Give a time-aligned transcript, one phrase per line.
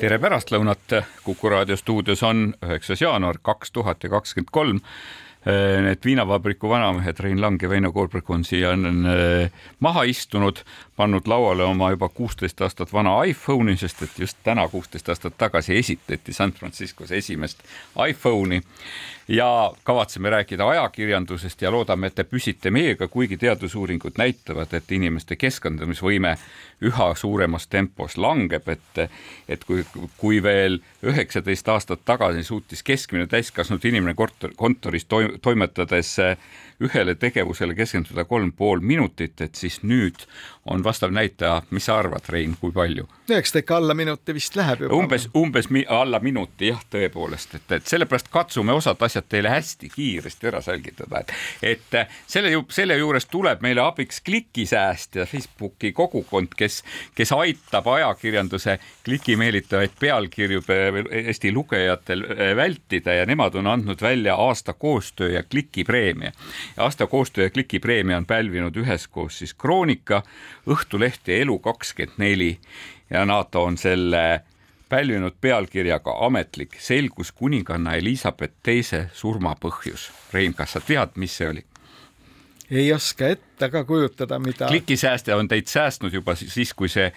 [0.00, 0.94] tere pärastlõunat,
[1.24, 4.78] Kuku raadio stuudios on üheksas jaanuar kaks tuhat ja kakskümmend kolm.
[5.44, 10.60] Need viinavabriku vanamehed Rein Lang ja Väino Koorberg on siia äh, maha istunud,
[11.00, 15.78] pannud lauale oma juba kuusteist aastat vana iPhone'i, sest et just täna kuusteist aastat tagasi
[15.80, 17.64] esitleti San Franciscos esimest
[18.08, 18.60] iPhone'i.
[19.30, 25.36] Ja kavatseme rääkida ajakirjandusest ja loodame, et te püsite meiega, kuigi teadusuuringud näitavad, et inimeste
[25.38, 26.34] keskendumisvõime
[26.82, 29.04] üha suuremas tempos langeb, et,
[29.48, 29.84] et kui,
[30.18, 36.16] kui veel üheksateist aastat tagasi suutis keskmine täiskasvanud inimene kontor, kontoris toimetades
[36.80, 40.26] ühele tegevusele keskenduda kolm pool minutit, et siis nüüd
[40.66, 43.08] on vastav näitaja, mis sa arvad, Rein, kui palju?
[43.30, 44.96] no eks ta ikka alla minuti vist läheb juba.
[44.96, 49.90] umbes, umbes mi alla minuti jah, tõepoolest, et, et sellepärast katsume osad asjad teile hästi
[49.94, 56.54] kiiresti ära selgitada, et, et selle, selle juures tuleb meile abiks klikisääst ja Facebooki kogukond,
[56.56, 56.82] kes,
[57.14, 60.62] kes aitab ajakirjanduse klikimeelitavaid pealkirju
[61.10, 66.32] Eesti lugejatel eh, vältida ja nemad on andnud välja aasta koostöö ja klikipreemia.
[66.76, 70.22] aasta koostöö ja klikipreemia on pälvinud üheskoos siis Kroonika,
[70.66, 70.79] Õhtuleht
[71.26, 72.56] ja Elu24
[73.10, 74.40] ja nad on selle
[74.88, 80.10] pälvinud pealkirjaga Ametlik selgus kuninganna Elizabeth teise surma põhjus.
[80.32, 81.64] Rein, kas sa tead, mis see oli?
[82.70, 84.66] ei oska ette ka kujutada, mida.
[84.66, 87.12] klikisääste on teid säästnud juba siis, kui see,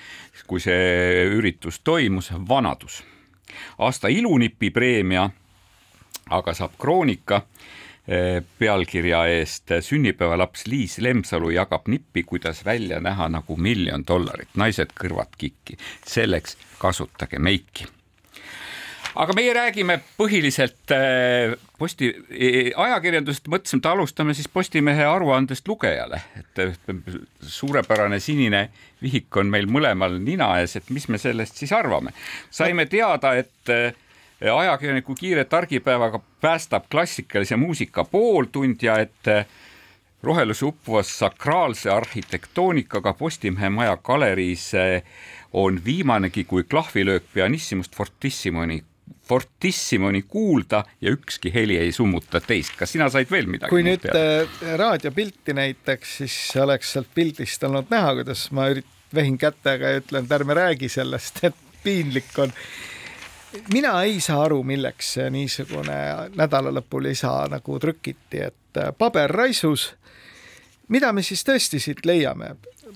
[0.48, 3.04] kui see üritus toimus, vanadus.
[3.78, 5.30] aasta ilunipi preemia
[6.30, 7.42] aga saab Kroonika
[8.60, 15.38] pealkirja eest sünnipäevalaps Liis Lemsalu jagab nippi, kuidas välja näha nagu miljon dollarit, naised kõrvad
[15.40, 17.88] kikki, selleks kasutage meiki.
[19.14, 26.18] Aga meie räägime põhiliselt eh, posti, eh, ajakirjandusest, mõtlesime, et alustame siis Postimehe aruandest lugejale,
[26.40, 26.64] et
[27.46, 28.64] suurepärane sinine
[29.04, 32.16] vihik on meil mõlemal nina ees, et mis me sellest siis arvame.
[32.50, 33.74] saime teada, et
[34.52, 39.46] ajakirjaniku kiire targipäevaga päästab klassikalise muusika pooltund ja et eh,
[40.24, 45.04] roheluse uppuvas sakraalse arhitektoonikaga Postimehe maja galeriis eh,
[45.54, 48.84] on viimanegi kui klahvilöök pianissimust fortissimoni
[49.24, 52.76] fortissimoni kuulda ja ükski heli ei summuta teist.
[52.76, 53.70] kas sina said veel midagi?
[53.70, 54.08] kui nüüd?
[54.12, 60.02] Eh, raadiopilti näitaks, siis oleks sealt pildist olnud näha, kuidas ma ürit-, vehin kätega ja
[60.02, 62.52] ütlen, et ärme räägi sellest, et piinlik on
[63.74, 65.98] mina ei saa aru, milleks niisugune
[66.36, 69.94] nädalalõpulisa nagu trükiti, et äh, paber raisus.
[70.88, 72.56] mida me siis tõesti siit leiame?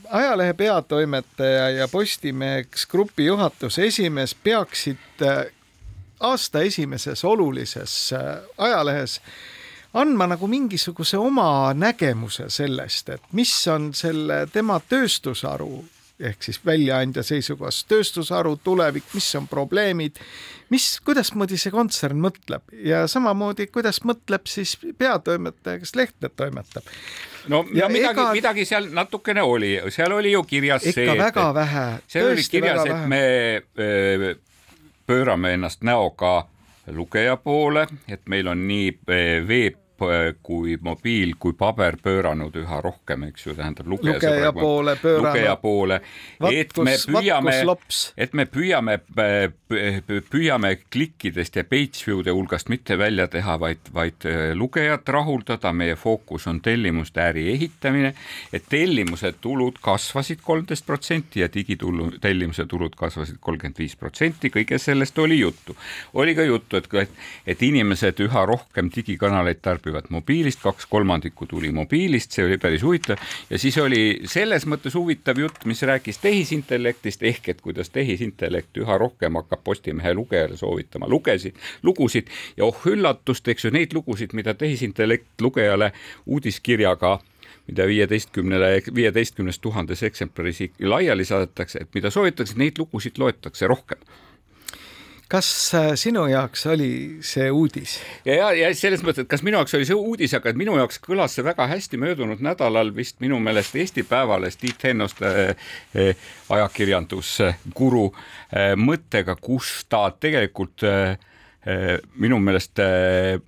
[0.09, 5.45] ajalehe peatoimetaja ja Postimehes grupi juhatuse esimees peaksid äh,
[6.19, 9.21] aasta esimeses olulises äh, ajalehes
[9.93, 15.85] andma nagu mingisuguse oma nägemuse sellest, et mis on selle tema tööstusharu
[16.19, 20.17] ehk siis väljaandja seisukohast tööstusharu tulevik, mis on probleemid,
[20.73, 26.89] mis, kuidasmoodi see kontsern mõtleb ja samamoodi, kuidas mõtleb siis peatoimetaja, kes lehte toimetab.
[27.47, 31.17] no ja, ja midagi ega..., midagi seal natukene oli, seal oli ju kirjas ikka see,
[31.21, 31.87] väga et, vähe.
[32.25, 33.07] oli kirjas, et vähe.
[33.07, 34.35] me
[35.07, 36.47] pöörame ennast näoga
[36.87, 38.93] lugeja poole, et meil on nii
[39.47, 39.83] veeb
[40.43, 45.27] kui mobiil kui paber pööranud üha rohkem, eks ju, tähendab lugeja, lugeja poole pööranud.
[45.27, 45.99] lugeja poole,
[46.51, 47.55] et me püüame,
[48.17, 48.97] et me püüame,
[50.31, 55.97] püüame klikkidest ja page view'de hulgast mitte välja teha, vaid, vaid äh, lugejat rahuldada, meie
[55.99, 58.13] fookus on tellimuste äri ehitamine,
[58.53, 64.91] et tellimuse tulud kasvasid kolmteist protsenti ja digitullu, tellimuse tulud kasvasid kolmkümmend viis protsenti, kõigest
[64.91, 65.75] sellest oli juttu.
[66.13, 71.45] oli ka juttu, et, et, et inimesed üha rohkem digikanaleid tarbivad tarbivad mobiilist, kaks kolmandikku
[71.45, 73.17] tuli mobiilist, see oli päris huvitav.
[73.49, 78.97] Ja siis oli selles mõttes huvitav jutt, mis rääkis tehisintellektist ehk et kuidas tehisintellekt üha
[78.97, 82.27] rohkem hakkab Postimehe lugejale soovitama lugesid, lugusid.
[82.57, 85.91] Ja oh üllatust, eks ju, neid lugusid, mida tehisintellekt lugejale
[86.25, 87.19] uudiskirjaga
[87.67, 93.99] mida viieteistkümnele, viieteistkümnest tuhandes eksemplaris laiali saadetakse, et mida soovitakse, neid lugusid loetakse rohkem
[95.31, 96.91] kas äh, sinu jaoks oli
[97.25, 97.97] see uudis?
[98.25, 101.35] ja, ja selles mõttes, et kas minu jaoks oli see uudis, aga minu jaoks kõlas
[101.35, 108.05] see väga hästi möödunud nädalal vist minu meelest Eesti Päevalehes Tiit Hennoste äh, äh ajakirjanduskuru
[108.07, 111.17] äh, mõttega, kus ta tegelikult äh,
[112.15, 112.79] minu meelest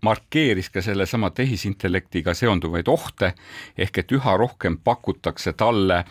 [0.04, 3.32] markeeris ka sellesama tehisintellektiga seonduvaid ohte,
[3.78, 6.02] ehk et üha rohkem pakutakse talle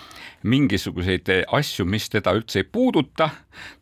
[0.49, 3.29] mingisuguseid asju, mis teda üldse ei puuduta.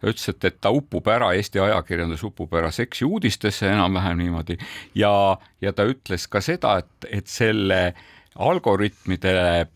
[0.00, 4.58] ta ütles, et, et ta upub ära, Eesti ajakirjandus upub ära seksiuudistesse enam-vähem niimoodi
[4.94, 7.94] ja, ja ta ütles ka seda, et, et selle
[8.36, 9.66] algoritmidele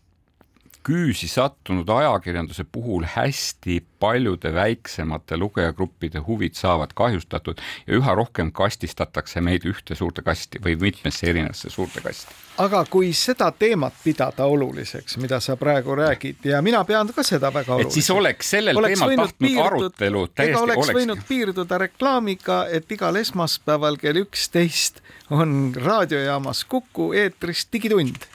[0.83, 9.41] küüsi sattunud ajakirjanduse puhul hästi paljude väiksemate lugejagruppide huvid saavad kahjustatud ja üha rohkem kastistatakse
[9.41, 12.33] meid ühte suurde kasti või mitmesse erinevasse suurde kasti.
[12.57, 17.53] aga kui seda teemat pidada oluliseks, mida sa praegu räägid ja mina pean ka seda
[17.53, 17.97] väga oluliseks.
[17.97, 22.91] et siis oleks sellel oleks teemal tahtnud arutelu täiesti oleks, oleks võinud piirduda reklaamiga, et
[22.91, 28.30] igal esmaspäeval kell üksteist on raadiojaamas Kuku eetris Digitund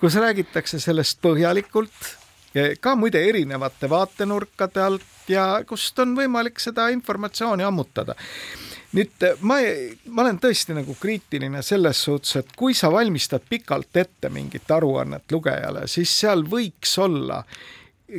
[0.00, 2.10] kus räägitakse sellest põhjalikult,
[2.80, 8.16] ka muide erinevate vaatenurkade alt ja kust on võimalik seda informatsiooni ammutada.
[8.96, 9.60] Nüüd ma,
[10.10, 15.30] ma olen tõesti nagu kriitiline selles suhtes, et kui sa valmistad pikalt ette mingit aruannet
[15.30, 17.44] lugejale, siis seal võiks olla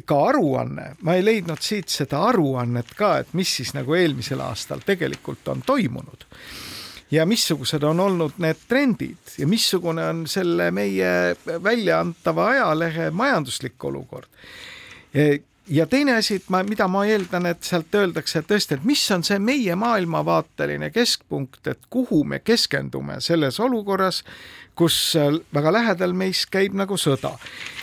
[0.08, 4.86] ka aruanne, ma ei leidnud siit seda aruannet ka, et mis siis nagu eelmisel aastal
[4.88, 6.24] tegelikult on toimunud
[7.12, 14.30] ja missugused on olnud need trendid ja missugune on selle meie väljaantava ajalehe majanduslik olukord.
[15.68, 19.24] Ja teine asi, et ma, mida ma eeldan, et sealt öeldakse tõesti, et mis on
[19.24, 24.24] see meie maailmavaateline keskpunkt, et kuhu me keskendume selles olukorras
[24.76, 25.14] kus
[25.54, 27.36] väga lähedal meis käib nagu sõda.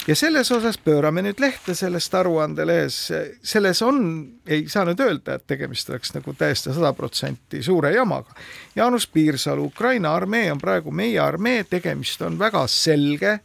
[0.09, 2.97] ja selles osas pöörame nüüd lehte sellest aruandelehes,
[3.43, 3.99] selles on,
[4.47, 8.33] ei saa nüüd öelda, et tegemist oleks nagu täiesti sada protsenti suure jamaga.
[8.77, 13.39] Jaanus Piirsalu, Ukraina armee on praegu meie armee, tegemist on väga selge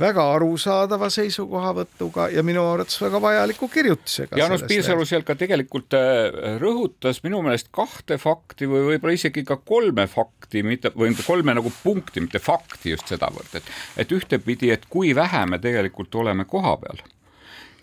[0.00, 4.36] väga arusaadava seisukohavõtuga ja minu arvates väga vajaliku kirjutisega.
[4.38, 9.58] Jaanus Piirsalu seal ka tegelikult äh, rõhutas minu meelest kahte fakti või võib-olla isegi ka
[9.64, 14.88] kolme fakti, mitte või kolme nagu punkti, mitte fakti just sedavõrd, et, et ühtepidi, et
[14.92, 17.00] kui vähe me tegelikult oleme kohapeal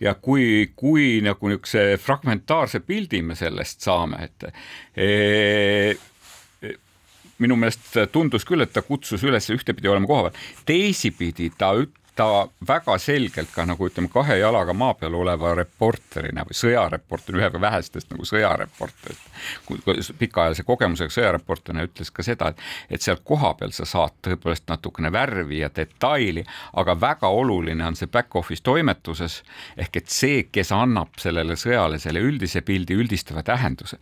[0.04, 4.48] ja kui, kui nagu niisuguse fragmentaarse pildi me sellest saame, et
[5.00, 6.74] e,
[7.44, 12.48] minu meelest tundus küll, et ta kutsus üles ühtepidi olema kohapeal, teisipidi ta üt-, ta
[12.68, 18.12] väga selgelt ka nagu ütleme, kahe jalaga maa peal oleva reporterina või sõjareporterina, ühe vähestest
[18.13, 22.62] nagu sõjareporterist, pikaajalise kogemusega sõjareporterina ütles ka seda, et,
[22.94, 26.45] et seal kohapeal sa saad tõepoolest natukene värvi ja detaili,
[26.77, 29.39] aga väga oluline on see back-office toimetuses
[29.77, 33.98] ehk et see, kes annab sellele sõjale selle üldise pildi, üldistava tähenduse.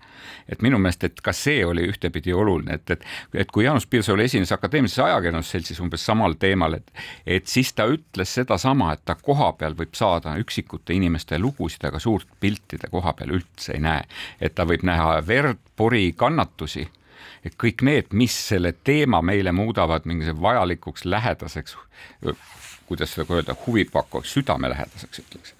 [0.49, 4.21] et minu meelest, et ka see oli ühtepidi oluline, et, et, et kui Jaanus Piirsalu
[4.27, 6.91] esines Akadeemilises Ajakirjandusseltsis umbes samal teemal, et,
[7.25, 11.99] et siis ta ütles, ütles sedasama, et ta kohapeal võib saada üksikute inimeste lugusid, aga
[11.99, 14.03] suurt pilti ta kohapeal üldse ei näe.
[14.41, 16.87] et ta võib näha verd, pori, kannatusi,
[17.45, 21.77] et kõik need, mis selle teema meile muudavad mingisuguse vajalikuks, lähedaseks,
[22.91, 25.53] kuidas seda öelda, huvipakkuvaks, südamelähedaseks ütleks.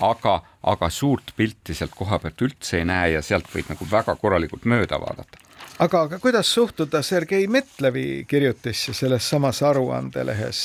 [0.00, 4.16] aga, aga suurt pilti sealt koha pealt üldse ei näe ja sealt võib nagu väga
[4.16, 5.44] korralikult mööda vaadata
[5.78, 10.62] aga, aga kuidas suhtuda Sergei Metlevi kirjutisse selles samas aruandelehes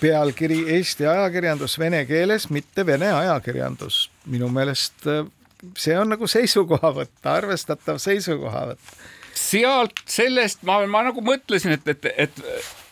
[0.00, 4.10] pealkiri Eesti ajakirjandus vene keeles, mitte vene ajakirjandus.
[4.26, 5.26] minu meelest äh,
[5.78, 8.96] see on nagu seisukohavõtt, arvestatav seisukohavõtt.
[9.36, 12.42] sealt sellest ma, ma nagu mõtlesin, et, et, et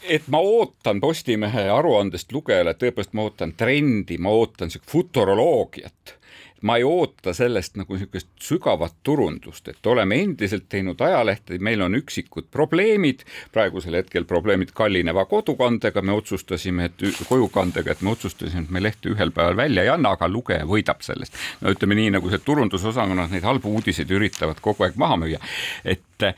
[0.05, 6.19] et ma ootan Postimehe aruandest lugejale, tõepoolest ma ootan trendi, ma ootan siukest futuroloogiat
[6.63, 11.97] ma ei oota sellest nagu niisugust sügavat turundust, et oleme endiselt teinud ajalehte, meil on
[11.99, 18.75] üksikud probleemid, praegusel hetkel probleemid kallineva kodukandega, me otsustasime, et kojukandega, et me otsustasime, et
[18.75, 21.37] me lehte ühel päeval välja ei anna, aga lugeja võidab sellest.
[21.61, 25.43] no ütleme nii, nagu see turundusosakonnad neid halbu uudiseid üritavad kogu aeg maha müüa,
[25.85, 26.33] et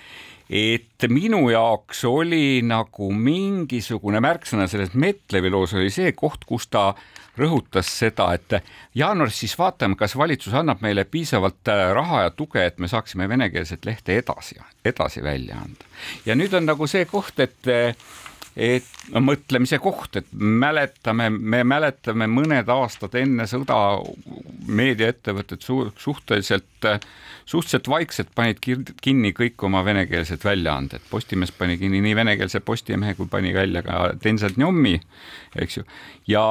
[0.46, 6.92] et minu jaoks oli nagu mingisugune märksõna selles Metlevi loos oli see koht, kus ta
[7.38, 8.58] rõhutas seda, et
[8.94, 13.28] jaanuaris siis vaatame, kas valitsus annab meile piisavalt äh, raha ja tuge, et me saaksime
[13.28, 15.90] venekeelset lehte edasi, edasi välja anda.
[16.26, 17.72] ja nüüd on nagu see koht, et
[18.56, 18.86] et
[19.20, 23.76] mõtlemise koht, et mäletame, me mäletame mõned aastad enne sõda
[24.66, 26.86] meediaettevõtted suhteliselt,
[27.44, 31.04] suhteliselt vaikselt panid kinni kõik oma venekeelsed väljaanded.
[31.10, 34.94] Postimees pani kinni nii venekeelse Postimehe kui pani välja ka Denzel Njomi,
[35.60, 35.84] eks ju.
[36.32, 36.46] ja,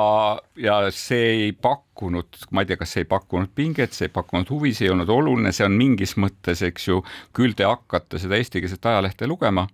[0.62, 4.54] ja see ei pakkunud, ma ei tea, kas see ei pakkunud pinget, see ei pakkunud
[4.54, 7.02] huvi, see ei olnud oluline, see on mingis mõttes, eks ju,
[7.34, 9.66] küll te hakkate seda eestikeelset ajalehte lugema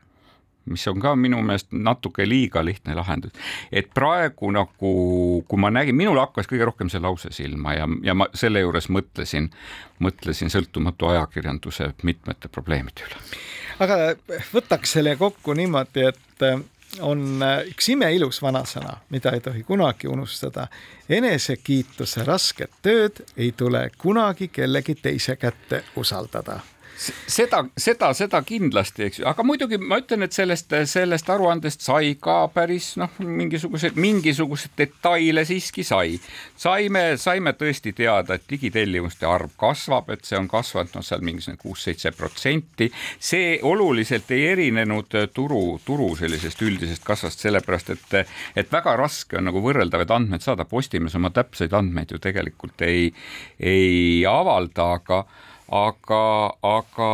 [0.65, 3.31] mis on ka minu meelest natuke liiga lihtne lahendus.
[3.71, 4.91] et praegu nagu,
[5.47, 8.89] kui ma nägin, minul hakkas kõige rohkem see lause silma ja, ja ma selle juures
[8.89, 9.49] mõtlesin,
[9.99, 13.23] mõtlesin sõltumatu ajakirjanduse mitmete probleemide üle.
[13.79, 13.97] aga
[14.53, 16.59] võtaks selle kokku niimoodi, et äh,
[16.99, 20.67] on äh, üks imeilus vanasõna, mida ei tohi kunagi unustada.
[21.09, 26.59] enesekiituse rasket tööd ei tule kunagi kellegi teise kätte usaldada
[27.27, 32.13] seda, seda, seda kindlasti, eks ju, aga muidugi ma ütlen, et sellest, sellest aruandest sai
[32.21, 36.19] ka päris noh, mingisuguseid, mingisuguseid detaile siiski sai.
[36.57, 41.61] saime, saime tõesti teada, et digitellimuste arv kasvab, et see on kasvanud noh, seal mingisugune
[41.61, 42.91] kuus-seitse protsenti.
[43.19, 48.17] see oluliselt ei erinenud turu, turu sellisest üldisest kasvast, sellepärast et,
[48.55, 50.65] et väga raske on nagu võrreldavaid andmeid saada.
[50.65, 53.09] Postimees oma täpseid andmeid ju tegelikult ei,
[53.59, 55.23] ei avalda, aga
[55.71, 56.23] aga,
[56.67, 57.07] aga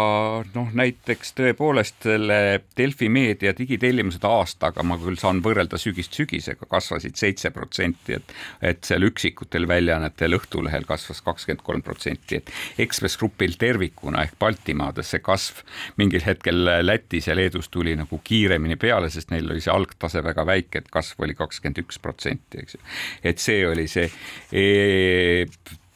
[0.56, 2.40] noh, näiteks tõepoolest selle
[2.78, 8.34] Delfi meedia digitellimused aastaga ma küll saan võrrelda sügist sügisega, kasvasid seitse protsenti, et
[8.66, 15.14] et seal üksikutel väljaannetel Õhtulehel kasvas kakskümmend kolm protsenti, et Ekspress Grupil tervikuna ehk Baltimaades
[15.14, 15.62] see kasv
[16.02, 20.46] mingil hetkel Lätis ja Leedus tuli nagu kiiremini peale, sest neil oli see algtase väga
[20.50, 22.86] väike, et kasv oli kakskümmend üks protsenti, eks ju.
[23.24, 24.10] et see oli see
[24.52, 24.66] e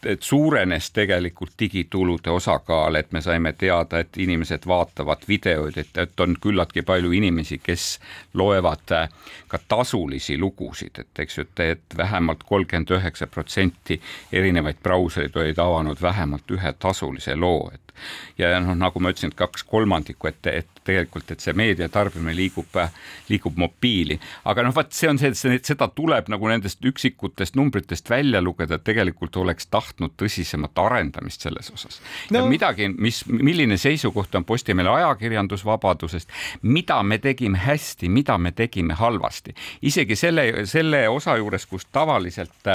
[0.05, 6.19] et suurenes tegelikult digitulude osakaal, et me saime teada, et inimesed vaatavad videoid, et, et
[6.19, 7.99] on küllaltki palju inimesi, kes
[8.33, 9.09] loevad äh,
[9.47, 16.01] ka tasulisi lugusid, et eks ju, et, vähemalt kolmkümmend üheksa protsenti erinevaid brausereid olid avanud
[16.01, 17.91] vähemalt ühe tasulise loo, et
[18.37, 22.35] ja noh, nagu ma ütlesin, et kaks kolmandikku, et, et tegelikult, et see meedia tarbimine
[22.35, 22.77] liigub,
[23.29, 24.17] liigub mobiili,
[24.49, 28.79] aga noh, vot see on see, see, seda tuleb nagu nendest üksikutest numbritest välja lugeda,
[28.79, 32.01] et tegelikult oleks tahtnud tõsisemat arendamist selles osas.
[32.31, 32.41] No..
[32.41, 38.97] ja midagi, mis, milline seisukoht on Postimehel ajakirjandusvabadusest, mida me tegime hästi, mida me tegime
[38.97, 42.73] halvasti, isegi selle, selle osa juures, kus tavaliselt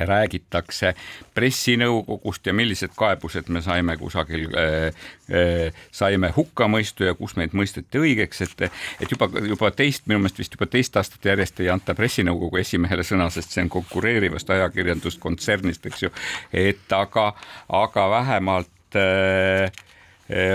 [0.00, 0.94] räägitakse
[1.34, 8.00] pressinõukogust ja millised kaebused me saime kusagil äh,, äh, saime hukkamõistu ja kus meid mõisteti
[8.00, 8.66] õigeks, et,
[9.00, 13.04] et juba, juba teist, minu meelest vist juba teist aastat järjest ei anta pressinõukogu esimehele
[13.06, 16.12] sõna, sest see on konkureerivast ajakirjanduskontsernist, eks ju.
[16.52, 17.32] et aga,
[17.68, 19.82] aga vähemalt äh,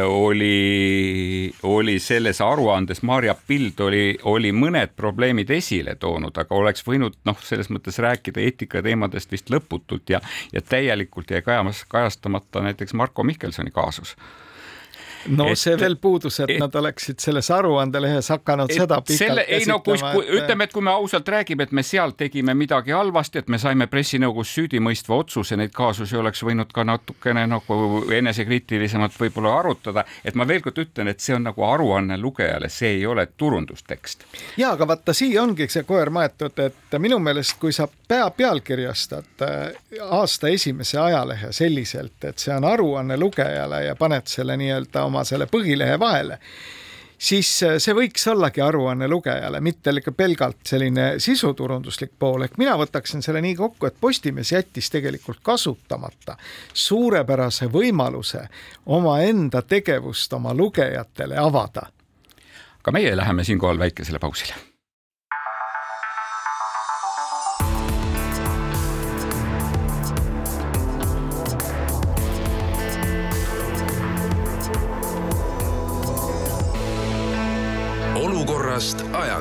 [0.06, 7.20] oli, oli selles aruandes, Maarja Pild oli, oli mõned probleemid esile toonud, aga oleks võinud
[7.30, 10.22] noh, selles mõttes rääkida eetikateemadest vist lõputult ja,
[10.54, 14.16] ja täielikult jäi kajamas, kajastamata näiteks Marko Mihkelsoni kaasus
[15.28, 19.46] no et, see veel puudus, et, nad oleksid selles aruandelehes hakanud et, seda pikalt selle,
[19.48, 20.34] ei no kui, kui et...
[20.42, 23.88] ütleme, et kui me ausalt räägime, et me seal tegime midagi halvasti, et me saime
[23.92, 30.48] pressinõukogus süüdimõistva otsuse, neid kaasusi oleks võinud ka natukene nagu enesekriitilisemalt võib-olla arutada, et ma
[30.48, 34.26] veel kord ütlen, et see on nagu aruanne lugejale, see ei ole turundustekst.
[34.58, 39.46] ja aga vaata, siia ongi see koer maetud, et minu meelest, kui sa pea pealkirjastad
[39.46, 45.17] äh, aasta esimese ajalehe selliselt, et see on aruanne lugejale ja paned selle nii-öelda oma
[45.24, 46.40] selle põhilehe vahele,
[47.18, 53.22] siis äh, see võiks ollagi aruanne lugejale, mitte pelgalt selline sisuturunduslik pool, ehk mina võtaksin
[53.26, 56.38] selle nii kokku, et Postimees jättis tegelikult kasutamata
[56.74, 58.48] suurepärase võimaluse
[58.86, 61.90] omaenda tegevust oma lugejatele avada.
[62.80, 64.77] aga meie läheme siinkohal väikesele pausile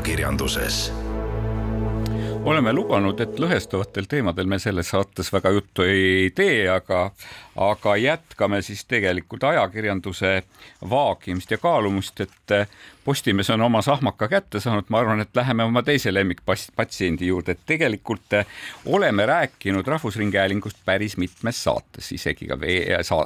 [0.07, 0.93] ajakirjanduses
[2.47, 7.09] oleme lubanud, et lõhestuvatel teemadel me selles saates väga juttu ei tee, aga,
[7.59, 10.43] aga jätkame siis tegelikult ajakirjanduse
[10.91, 12.57] vaagimist ja kaalumist, et
[13.07, 17.61] Postimees on oma sahmaka kätte saanud, ma arvan, et läheme oma teise lemmikpatsiendi juurde, et
[17.67, 18.35] tegelikult
[18.91, 22.59] oleme rääkinud Rahvusringhäälingust päris mitmes saates, isegi ka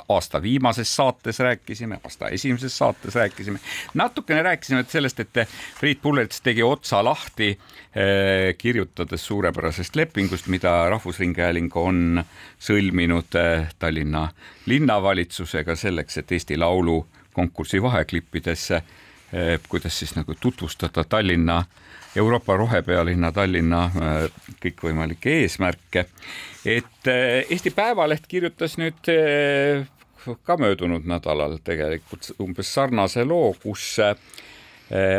[0.09, 3.59] aasta viimases saates rääkisime, aasta esimeses saates rääkisime.
[3.95, 5.49] natukene rääkisime sellest, et
[5.81, 7.89] Priit Pullerits tegi otsa lahti eh,
[8.59, 12.20] kirjutades suurepärasest lepingust, mida Rahvusringhääling on
[12.62, 14.28] sõlminud eh, Tallinna
[14.70, 17.00] linnavalitsusega selleks, et Eesti Laulu
[17.35, 18.82] konkursi vaheklippidesse
[19.32, 21.64] Eh, kuidas siis nagu tutvustada Tallinna,
[22.16, 24.25] Euroopa rohepealinna Tallinna eh,
[24.64, 26.04] kõikvõimalikke eesmärke.
[26.66, 29.06] et eh, Eesti Päevaleht kirjutas nüüd
[30.42, 34.00] ka möödunud nädalal tegelikult umbes sarnase loo, kus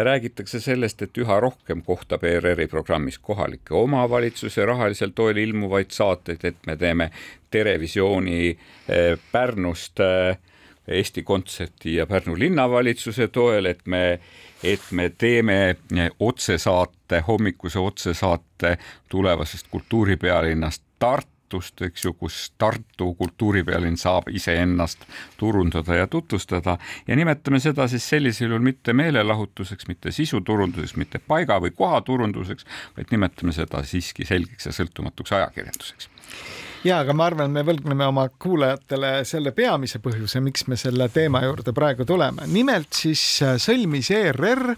[0.03, 6.57] räägitakse sellest, et üha rohkem kohtab ERR-i programmis kohalikke omavalitsuse rahalisel toel ilmuvaid saateid, et
[6.67, 7.07] me teeme
[7.51, 8.57] Terevisiooni
[9.31, 10.37] Pärnust äh,
[10.87, 14.19] Eesti Kontserdi ja Pärnu linnavalitsuse toel, et me,
[14.63, 15.75] et me teeme
[16.19, 18.77] otsesaate, hommikuse otsesaate
[19.09, 25.03] tulevasest kultuuripealinnast Tartu Tartust, eks ju, kus Tartu kultuuripealinn saab iseennast
[25.37, 26.77] turundada ja tutvustada
[27.07, 32.63] ja nimetame seda siis sellisel juhul mitte meelelahutuseks, mitte sisuturunduseks, mitte paiga või koha turunduseks,
[32.95, 36.09] vaid nimetame seda siiski selgeks ja sõltumatuks ajakirjanduseks
[36.87, 41.43] ja aga ma arvan, me võlgneme oma kuulajatele selle peamise põhjuse, miks me selle teema
[41.43, 42.47] juurde praegu tuleme.
[42.47, 44.77] nimelt siis sõlmis ERR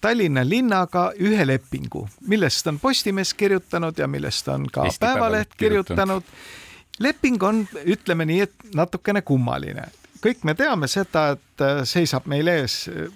[0.00, 6.22] Tallinna linnaga ühe lepingu, millest on Postimees kirjutanud ja millest on ka Eesti Päevaleht kirjutanud.
[6.98, 9.88] leping on, ütleme nii, et natukene kummaline.
[10.22, 13.08] kõik me teame seda, et äh, seisab meil ees äh,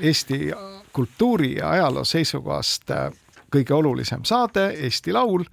[0.00, 0.52] Eesti
[0.92, 3.12] kultuuri ja ajaloo seisukohast äh,
[3.54, 5.44] kõige olulisem saade, Eesti Laul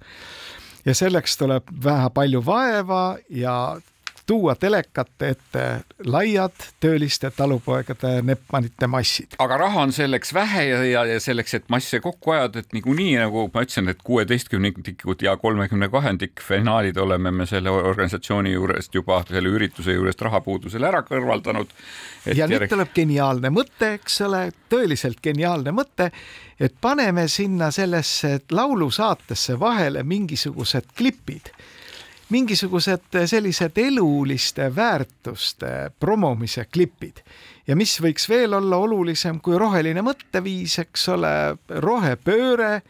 [0.84, 3.78] ja selleks tuleb väga palju vaeva ja
[4.26, 5.62] tuua telekate ette
[6.04, 9.36] laiad tööliste talupoegade neppmanite massid.
[9.38, 13.16] aga raha on selleks vähe ja, ja, ja selleks, et masse kokku ajada, et niikuinii
[13.18, 19.22] nagu ma ütlesin, et kuueteistkümnendikud ja kolmekümne kahendik finaalid oleme me selle organisatsiooni juurest juba
[19.28, 21.74] selle ürituse juurest rahapuudusel ära kõrvaldanud.
[22.26, 22.56] ja järg...
[22.56, 26.10] nüüd tuleb geniaalne mõte, eks ole, tõeliselt geniaalne mõte,
[26.60, 31.50] et paneme sinna sellesse laulusaatesse vahele mingisugused klipid
[32.32, 37.20] mingisugused sellised eluliste väärtuste promomise klipid.
[37.66, 41.32] ja mis võiks veel olla olulisem kui roheline mõtteviis, eks ole,
[41.68, 42.82] rohepööre.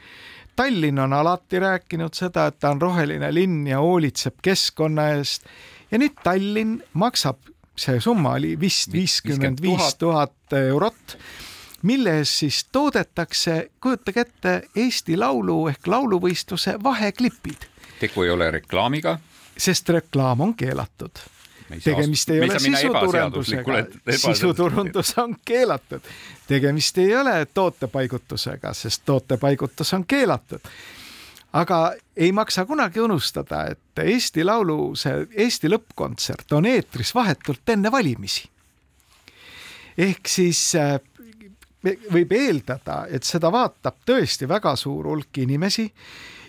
[0.57, 5.49] Tallinn on alati rääkinud seda, et ta on roheline linn ja hoolitseb keskkonna eest
[5.91, 7.41] ja nüüd Tallinn maksab,
[7.77, 11.17] see summa oli vist viiskümmend viis tuhat eurot
[11.83, 17.69] mille eest siis toodetakse, kujutage ette, Eesti Laulu ehk lauluvõistluse vaheklipid.
[18.01, 19.19] tegu ei ole reklaamiga
[19.57, 21.11] sest reklaam on keelatud.
[21.85, 23.85] tegemist ei ole sisuturundusega,
[24.17, 26.01] sisuturundus on keelatud.
[26.49, 30.61] tegemist ei ole tootepaigutusega, sest tootepaigutus on keelatud
[31.53, 37.93] aga ei maksa kunagi unustada, et Eesti Laulu, see Eesti lõppkontsert on eetris vahetult enne
[37.93, 38.49] valimisi.
[39.99, 40.97] ehk siis äh,
[41.85, 45.91] võib eeldada, et seda vaatab tõesti väga suur hulk inimesi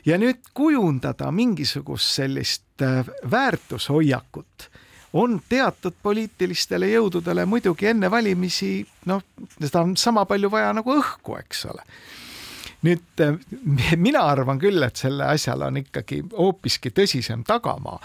[0.05, 4.69] ja nüüd kujundada mingisugust sellist äh, väärtushoiakut
[5.13, 9.21] on teatud poliitilistele jõududele muidugi enne valimisi noh,
[9.59, 11.85] seda on sama palju vaja nagu õhku, eks ole.
[12.83, 13.37] nüüd äh,
[14.07, 18.01] mina arvan küll, et selle asjal on ikkagi hoopiski tõsisem tagamaa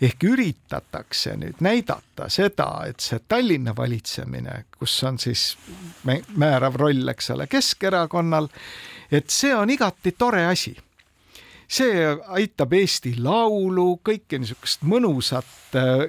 [0.00, 5.56] ehk üritatakse nüüd näidata seda, et see Tallinna valitsemine, kus on siis
[6.36, 8.48] määrav roll, eks ole, Keskerakonnal,
[9.10, 10.76] et see on igati tore asi
[11.70, 16.02] see aitab Eesti Laulu, kõike niisugust mõnusat äh,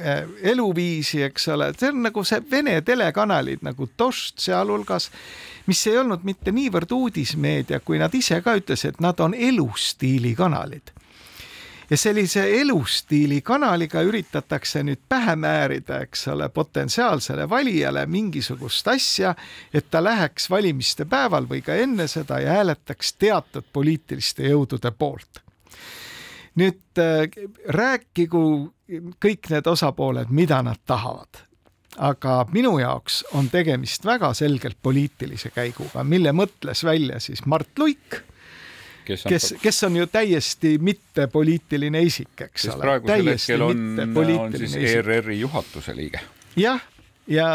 [0.00, 5.10] äh, eluviisi, eks ole, see on nagu see Vene telekanalid nagu Dožd sealhulgas,
[5.68, 10.32] mis ei olnud mitte niivõrd uudismeedia, kui nad ise ka ütlesid, et nad on elustiili
[10.38, 10.94] kanalid
[11.90, 19.34] ja sellise elustiili kanaliga üritatakse nüüd pähe määrida, eks ole, potentsiaalsele valijale mingisugust asja,
[19.74, 25.42] et ta läheks valimiste päeval või ka enne seda ja hääletaks teatud poliitiliste jõudude poolt.
[26.56, 27.28] nüüd äh,
[27.68, 28.72] rääkigu
[29.20, 31.44] kõik need osapooled, mida nad tahavad
[31.96, 38.20] aga minu jaoks on tegemist väga selgelt poliitilise käiguga, mille mõtles välja siis Mart Luik
[39.06, 42.82] kes on, kes, kes on ju täiesti mittepoliitiline isik, eks ole.
[42.82, 43.86] praegusel hetkel on,
[44.18, 46.20] on siis ERR-i juhatuse liige.
[46.56, 46.82] jah,
[47.30, 47.48] ja,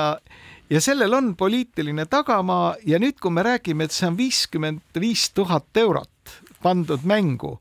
[0.70, 5.30] ja sellel on poliitiline tagamaa ja nüüd, kui me räägime, et see on viiskümmend viis
[5.36, 7.58] tuhat eurot pandud mängu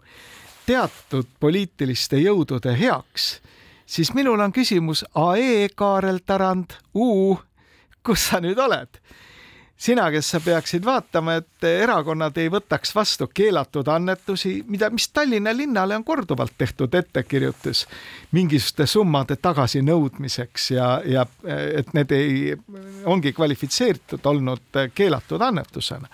[0.71, 3.41] teatud poliitiliste jõudude heaks,
[3.87, 7.35] siis minul on küsimus, ae, Kaarel Tarand, U,
[8.07, 9.01] kus sa nüüd oled?
[9.81, 15.55] Sina, kes sa peaksid vaatama, et erakonnad ei võtaks vastu keelatud annetusi, mida, mis Tallinna
[15.57, 17.87] linnale on korduvalt tehtud ettekirjutus
[18.37, 21.27] mingisuguste summade tagasinõudmiseks ja, ja
[21.81, 22.57] et need ei,
[23.09, 26.09] ongi kvalifitseeritud olnud keelatud annetusena.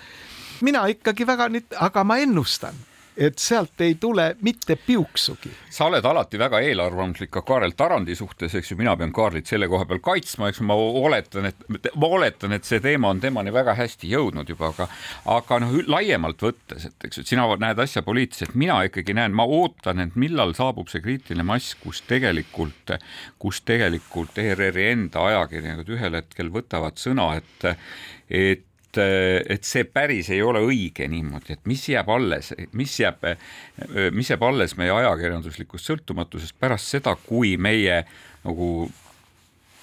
[0.60, 2.74] mina ikkagi väga nüüd, aga ma ennustan
[3.16, 5.50] et sealt ei tule mitte piuksugi.
[5.70, 9.68] sa oled alati väga eelarvamuslik ka Kaarel Tarandi suhtes, eks ju, mina pean Kaarlit selle
[9.68, 13.74] koha peal kaitsma, eks ma oletan, et ma oletan, et see teema on temani väga
[13.78, 14.88] hästi jõudnud juba, aga
[15.36, 19.48] aga noh, laiemalt võttes, et eks ju, sina näed asja poliitiliselt, mina ikkagi näen, ma
[19.48, 22.96] ootan, et millal saabub see kriitiline mass, kus tegelikult,
[23.42, 27.70] kus tegelikult ERR-i enda ajakirjanikud ühel hetkel võtavad sõna, et
[28.26, 28.64] et
[28.98, 33.24] et see päris ei ole õige niimoodi, et mis jääb alles, mis jääb,
[34.16, 38.02] mis jääb alles meie ajakirjanduslikust sõltumatusest pärast seda, kui meie
[38.46, 38.70] nagu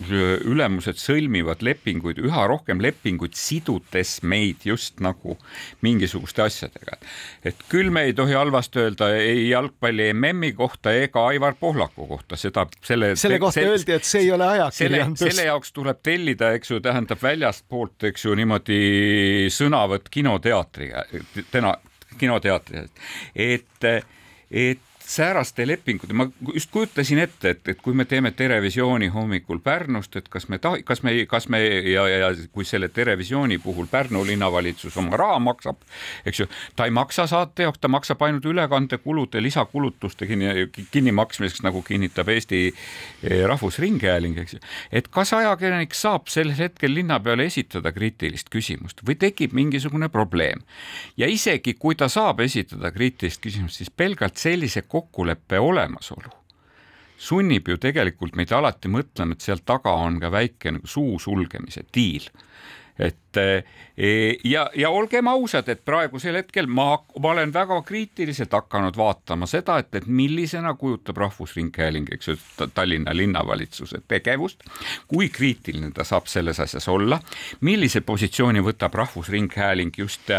[0.02, 5.38] ülemused sõlmivad lepinguid, üha rohkem lepinguid sidudes meid just nagu
[5.86, 6.98] mingisuguste asjadega.
[7.44, 12.36] et küll me ei tohi halvasti öelda ei jalgpalli MM-i kohta ega Aivar Pohlaku kohta,
[12.36, 13.16] seda selle.
[13.16, 15.26] selle kohta sel, öeldi, et see ei ole ajakirjandus.
[15.28, 18.82] selle jaoks tuleb tellida, eks ju, tähendab väljastpoolt, eks ju, niimoodi
[19.54, 20.90] sõnavõtt kinoteatri,
[21.52, 21.76] täna
[22.18, 22.88] kinoteatri,
[23.36, 23.86] et,
[24.52, 30.16] et sääraste lepingute, ma just kujutasin ette, et, et kui me teeme Terevisiooni hommikul Pärnust,
[30.16, 31.60] et kas me ta-, kas me, kas me
[31.92, 35.84] ja, ja kui selle Terevisiooni puhul Pärnu linnavalitsus oma raha maksab,
[36.26, 41.84] eks ju, ta ei maksa saate jaoks, ta maksab ainult ülekandekulude, lisakulutuste kinni, kinnimaksmiseks, nagu
[41.84, 44.63] kinnitab Eesti eh, Rahvusringhääling, eks ju.
[44.92, 50.63] et kas ajakirjanik saab sel hetkel linna peale esitada kriitilist küsimust või tekib mingisugune probleem
[51.20, 56.32] ja isegi kui ta saab esitada kriitilist küsimust, siis pelgalt sellise kokkuleppe olemasolu.
[57.18, 61.86] Sunnib ju tegelikult meid alati mõtlema, et seal taga on ka väike nagu suu sulgemise
[61.96, 62.26] diil.
[63.00, 68.98] Et e, ja, ja olgem ausad, et praegusel hetkel ma, ma olen väga kriitiliselt hakanud
[68.98, 72.38] vaatama seda, et, et millisena kujutab Rahvusringhääling, eks ju,
[72.74, 74.63] Tallinna linnavalitsuse tegevust,
[75.08, 77.19] kui kriitiline ta saab selles asjas olla,
[77.62, 80.32] millise positsiooni võtab Rahvusringhääling just,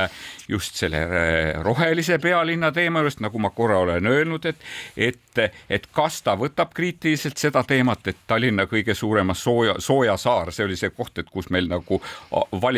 [0.49, 5.89] just selle e, rohelise pealinna teema juures, nagu ma korra olen öelnud, et, et, et
[5.93, 10.91] kas ta võtab kriitiliselt seda teemat, et Tallinna kõige suuremas sooja, soojasaar, see oli see
[10.95, 12.01] koht, et kus meil nagu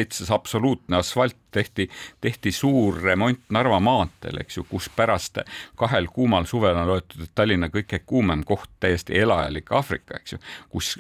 [0.06, 1.88] valitses absoluutne asfalt, tehti,
[2.20, 5.42] tehti suur remont Narva maanteel, eks ju, kus pärast
[5.78, 10.42] kahel kuumal suvel on loetud, et Tallinna kõige kuumem koht, täiesti elajalik Aafrika, eks ju,
[10.72, 10.94] kus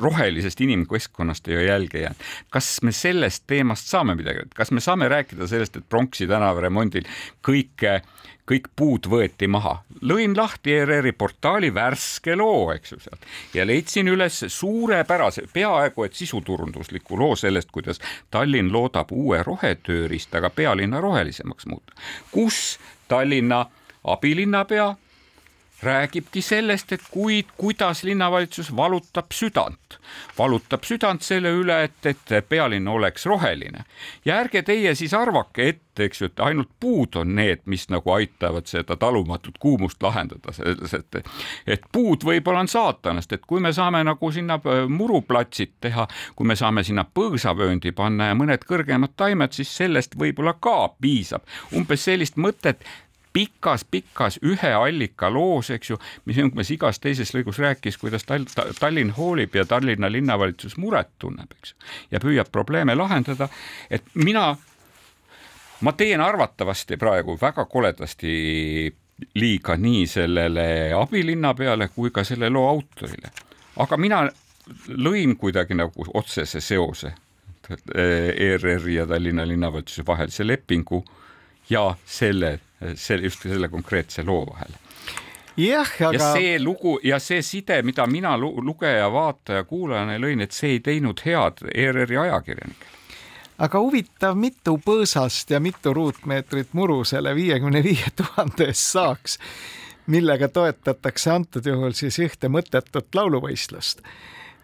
[0.00, 2.28] rohelisest inimkeskkonnast ei ole jälge jäänud.
[2.50, 7.08] kas me sellest teemast saame midagi, kas me saame rääkida sellest, et Pronksi tänava remondil
[7.46, 8.00] kõike
[8.48, 9.78] kõik puud võeti maha.
[10.04, 16.14] lõin lahti ERR-i portaali värske loo, eks ju sealt ja leidsin üles suurepärase, peaaegu et
[16.14, 21.92] sisuturundusliku loo sellest, kuidas Tallinn loodab uue rohetööriistaga pealinna rohelisemaks muuta,
[22.30, 23.66] kus Tallinna
[24.04, 24.94] abilinnapea
[25.84, 29.98] räägibki sellest, et kui, kuidas linnavalitsus valutab südant,
[30.38, 33.84] valutab südant selle üle, et, et pealinn oleks roheline
[34.24, 38.14] ja ärge teie siis arvake ette, eks ju, et ainult puud on need, mis nagu
[38.16, 41.20] aitavad seda talumatut kuumust lahendada, selles, et,
[41.66, 46.48] et puud võib-olla on saatanast, et kui me saame nagu sinna äh, muruplatsid teha, kui
[46.50, 51.44] me saame sinna põõsavööndi panna ja mõned kõrgemad taimed, siis sellest võib-olla ka piisab.
[51.76, 52.82] umbes sellist mõtet
[53.34, 58.46] pikas-pikas ühe allika loos, eks ju, mis umbes igas teises lõigus rääkis, kuidas Tall
[58.78, 61.74] Tallinn hoolib ja Tallinna linnavalitsus muret tunneb, eks,
[62.14, 63.48] ja püüab probleeme lahendada,
[63.90, 64.52] et mina,
[65.80, 68.36] ma teen arvatavasti praegu väga koledasti
[69.34, 73.34] liiga nii sellele abilinnapeale kui ka selle loo autorile.
[73.76, 74.22] aga mina
[74.88, 77.12] lõin kuidagi nagu otsese seose
[77.94, 81.04] ERR-i ja Tallinna linnavalitsuse vahelise lepingu
[81.70, 82.58] ja selle
[82.94, 84.74] selle, just selle konkreetse loo vahel
[85.56, 86.12] jah, aga.
[86.12, 90.82] ja see lugu ja see side, mida mina lugeja, vaataja, kuulajana lõin, et see ei
[90.84, 92.92] teinud head ERR-i ajakirjanikele
[93.62, 99.38] aga huvitav, mitu põõsast ja mitu ruutmeetrit muru selle viiekümne viie tuhande eest saaks,
[100.10, 104.02] millega toetatakse antud juhul siis ühte mõttetut lauluvõistlust.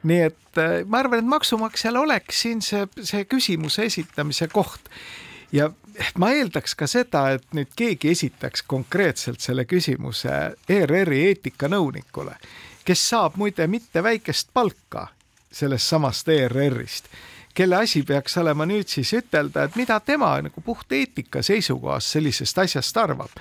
[0.02, 4.88] nii et äh, ma arvan, et maksumaksjal oleks siin see, see küsimuse esitamise koht
[5.52, 5.70] ja
[6.18, 10.36] ma eeldaks ka seda, et nüüd keegi esitaks konkreetselt selle küsimuse
[10.68, 12.36] ERR-i eetikanõunikule,
[12.84, 15.08] kes saab muide mitte väikest palka
[15.52, 17.10] sellest samast ERR-ist,
[17.54, 22.58] kelle asi peaks olema nüüd siis ütelda, et mida tema nagu puht eetika seisukohast sellisest
[22.64, 23.34] asjast arvab.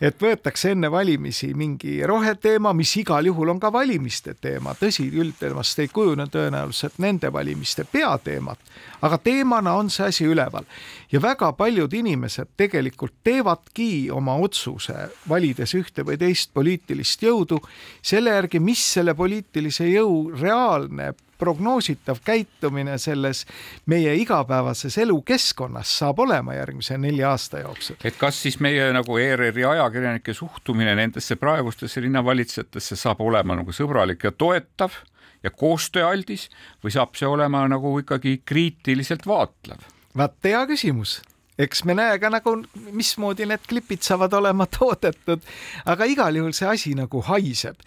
[0.00, 5.78] Et võetakse enne valimisi mingi roheteema, mis igal juhul on ka valimiste teema, tõsi, üldteemast
[5.84, 8.58] ei kujune tõenäoliselt nende valimiste peateemat,
[9.04, 10.64] aga teemana on see asi üleval.
[11.12, 17.60] ja väga paljud inimesed tegelikult teevadki oma otsuse, valides ühte või teist poliitilist jõudu
[18.02, 23.44] selle järgi, mis selle poliitilise jõu reaalne prognoositav käitumine selles
[23.90, 27.96] meie igapäevases elukeskkonnas saab olema järgmise nelja aasta jooksul.
[28.04, 34.24] et kas siis meie nagu ERR-i ajakirjanike suhtumine nendesse praegustesse linnavalitsejatesse saab olema nagu sõbralik
[34.24, 34.96] ja toetav
[35.44, 36.48] ja koostööaldis
[36.84, 39.84] või saab see olema nagu ikkagi kriitiliselt vaatlev?
[40.16, 41.20] vaat hea küsimus
[41.58, 42.56] eks me näe ka nagu,
[42.94, 45.44] mismoodi need klipid saavad olema toodetud,
[45.86, 47.78] aga igal juhul see asi nagu haiseb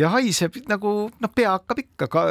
[0.00, 2.26] ja haiseb nagu noh, pea hakkab ikka ka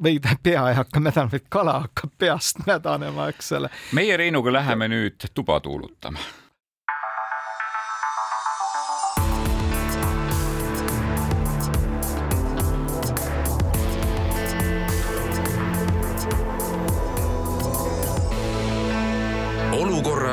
[0.00, 3.72] või pea ei hakka mädanema, vaid kala hakkab peast mädanema, eks ole.
[3.92, 6.22] meie Reinuga läheme nüüd tuba tuulutama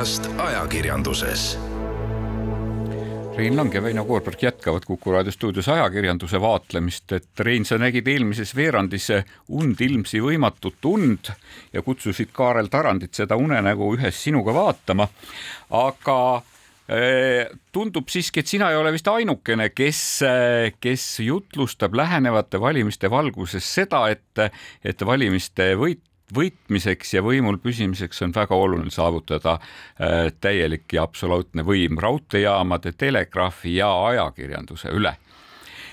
[0.06, 1.58] olukorrast ajakirjanduses
[3.36, 8.06] Rein Lang ja Väino Koorberg jätkavad Kuku raadio stuudios ajakirjanduse vaatlemist, et Rein, sa nägid
[8.06, 9.08] eelmises veerandis
[9.48, 11.32] und ilmsi võimatut und
[11.72, 15.08] ja kutsusid Kaarel Tarandit seda unenägu ühes sinuga vaatama.
[15.74, 16.18] aga
[16.88, 20.22] eh, tundub siiski, et sina ei ole vist ainukene, kes,
[20.80, 28.34] kes jutlustab lähenevate valimiste valguses seda, et, et valimiste võit võitmiseks ja võimul püsimiseks on
[28.34, 35.16] väga oluline saavutada äh, täielik ja absoluutne võim raudteejaamade, telegraafi ja ajakirjanduse üle.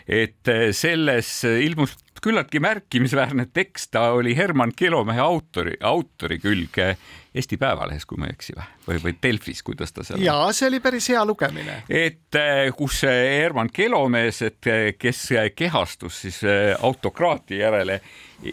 [0.07, 6.93] et äh, selles ilmus küllaltki märkimisväärne tekst, ta oli Herman Kelomehe autori, autori külge
[7.35, 8.53] Eesti Päevalehes, kui ma ei eksi
[8.87, 10.21] või, või, Delfis, kuidas ta seal.
[10.23, 11.81] ja see oli päris hea lugemine.
[11.89, 16.39] et äh, kus Herman Kelomees, et kes kehastus siis
[16.79, 17.99] autokraatia järele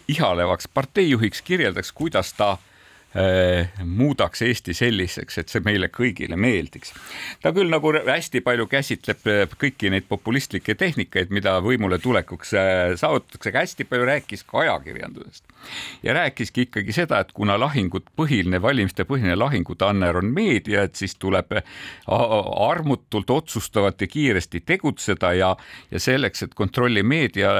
[0.09, 2.57] ihalevaks parteijuhiks, kirjeldaks, kuidas ta
[3.85, 6.93] muudaks Eesti selliseks, et see meile kõigile meeldiks.
[7.43, 12.95] ta küll nagu hästi palju käsitleb äh, kõiki neid populistlikke tehnikaid, mida võimule tulekuks äh,
[13.01, 15.45] saavutatakse, aga hästi palju rääkis ka ajakirjandusest
[16.03, 21.17] ja rääkiski ikkagi seda, et kuna lahingut põhiline, valimiste põhiline lahingutanner on meedia, et siis
[21.21, 21.53] tuleb
[22.07, 25.51] armutult, otsustavalt ja kiiresti tegutseda ja,
[25.91, 27.53] ja selleks, et kontrolli meedia,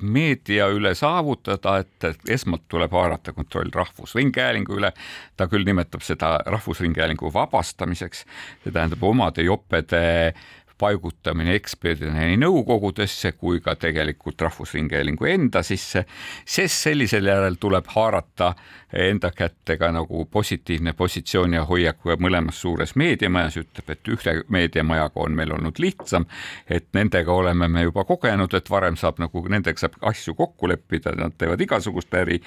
[0.00, 4.92] meedia üle saavutada, et esmalt tuleb haarata kontroll Rahvusringhäälingu Rahvusringhäälingu üle.
[5.36, 8.24] ta küll nimetab seda Rahvusringhäälingu vabastamiseks,
[8.64, 10.34] see tähendab omade jopede
[10.78, 16.04] paigutamine eksperdina nii nõukogudesse kui ka tegelikult Rahvusringhäälingu enda sisse,
[16.46, 18.52] sest sellisel järel tuleb haarata
[18.92, 25.20] enda kätte ka nagu positiivne positsioon ja hoiak mõlemas suures meediamajas, ütleb, et ühe meediamajaga
[25.24, 26.28] on meil olnud lihtsam,
[26.70, 31.12] et nendega oleme me juba kogenud, et varem saab nagu nendega saab asju kokku leppida,
[31.18, 32.40] nad teevad igasugust äri,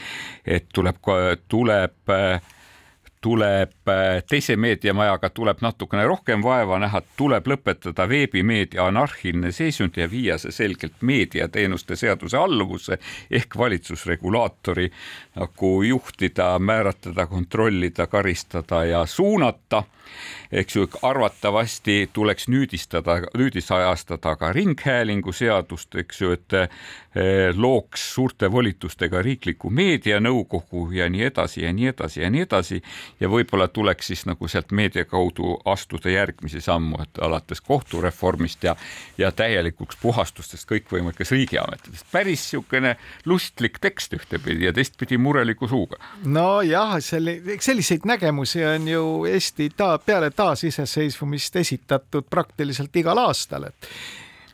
[0.45, 0.97] et tuleb,
[1.47, 2.15] tuleb
[3.21, 10.10] tuleb äh, teise meediamajaga tuleb natukene rohkem vaeva näha, tuleb lõpetada veebimeedia anarhiline seisund ja
[10.10, 12.97] viia see selgelt meediateenuste seaduse alluvusse
[13.31, 14.89] ehk valitsusregulaatori
[15.36, 19.84] nagu juhtida, määratleda, kontrollida, karistada ja suunata.
[20.51, 26.57] Eks ju, arvatavasti tuleks nüüdistada, nüüdisajastada ka ringhäälingu seadust, eks ju, et
[27.56, 32.82] looks suurte volitustega riikliku meedianõukogu ja nii edasi ja nii edasi ja nii edasi.
[33.19, 38.76] ja võib-olla tuleks siis nagu sealt meedia kaudu astuda järgmisi sammu, et alates kohtureformist ja,
[39.17, 42.06] ja täielikuks puhastustest kõikvõimalikes riigiametitest.
[42.12, 42.95] päris niisugune
[43.26, 46.00] lustlik tekst ühtepidi ja teistpidi mureliku suuga.
[46.26, 53.88] nojah, selle, selliseid nägemusi on ju Eesti ta peale taasiseseisvumist esitatud praktiliselt igal aastal, et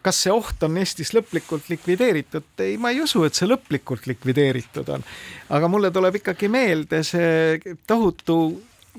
[0.08, 2.48] kas see oht on Eestis lõplikult likvideeritud?
[2.64, 5.04] ei, ma ei usu, et see lõplikult likvideeritud on.
[5.50, 8.40] aga mulle tuleb ikkagi meelde see tohutu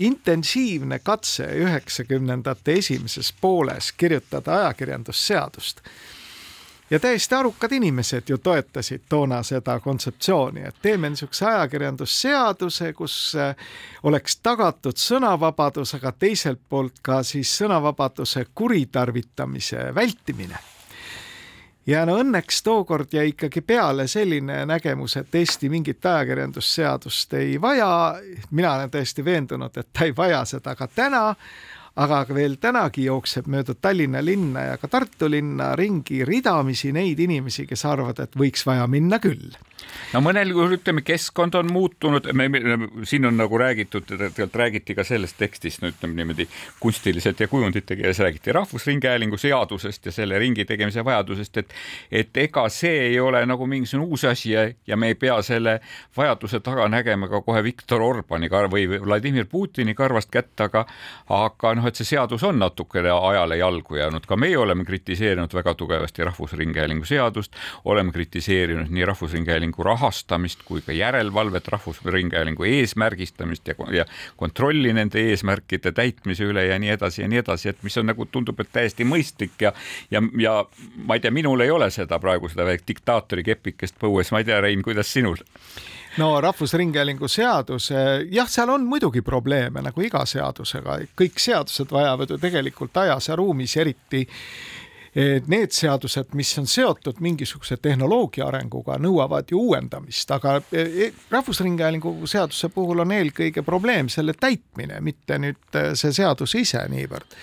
[0.05, 5.83] intensiivne katse üheksakümnendate esimeses pooles kirjutada ajakirjandusseadust
[6.90, 13.68] ja täiesti arukad inimesed ju toetasid toona seda kontseptsiooni, et teeme niisuguse ajakirjandusseaduse, kus äh,
[14.03, 20.77] oleks tagatud sõnavabadus, aga teiselt poolt ka siis sõnavabaduse kuritarvitamise vältimine
[21.88, 28.20] ja no õnneks tookord jäi ikkagi peale selline nägemus, et Eesti mingit ajakirjandusseadust ei vaja.
[28.51, 31.35] mina olen täiesti veendunud, et ta ei vaja seda ka täna
[31.98, 37.66] aga veel tänagi jookseb mööda Tallinna linna ja ka Tartu linna ringi ridamisi neid inimesi,
[37.66, 39.57] kes arvavad, et võiks vaja minna küll
[40.12, 42.60] no mõnel juhul ütleme, keskkond on muutunud, me, me,
[43.08, 46.48] siin on nagu räägitud, tegelikult räägiti ka sellest tekstist, no ütleme niimoodi
[46.80, 51.74] kunstiliselt ja kujundite keeles räägiti Rahvusringhäälingu seadusest ja selle ringi tegemise vajadusest, et
[52.10, 55.78] et ega see ei ole nagu mingisugune uus asi ja, ja me ei pea selle
[56.16, 60.86] vajaduse taga nägema ka kohe Viktor Orbani või Vladimir Putini karvast kätt, aga
[61.28, 65.74] aga noh, et see seadus on natukene ajale jalgu jäänud, ka meie oleme kritiseerinud väga
[65.74, 67.52] tugevasti Rahvusringhäälingu seadust,
[67.84, 74.04] oleme kritiseerinud nii Rahvusringhäälingu Rahvusringhäälingu rahastamist kui ka järelevalvet Rahvusringhäälingu eesmärgistamist ja, ja
[74.37, 78.26] kontrolli nende eesmärkide täitmise üle ja nii edasi ja nii edasi, et mis on nagu
[78.26, 79.72] tundub, et täiesti mõistlik ja
[80.11, 80.64] ja, ja
[80.96, 84.61] ma ei tea, minul ei ole seda praegu seda diktaatori kepikest põues, ma ei tea,
[84.61, 85.37] Rein, kuidas sinul?
[86.18, 87.90] no Rahvusringhäälingu seadus,
[88.31, 93.37] jah, seal on muidugi probleeme nagu iga seadusega, kõik seadused vajavad ju tegelikult ajas ja
[93.37, 94.26] ruumis eriti
[95.46, 102.12] need seadused, mis on seotud mingisuguse tehnoloogia arenguga, nõuavad ju uuendamist, aga e, e, Rahvusringhäälingu
[102.28, 107.38] seaduse puhul on eelkõige probleem selle täitmine, mitte nüüd e, see seadus ise niivõrd.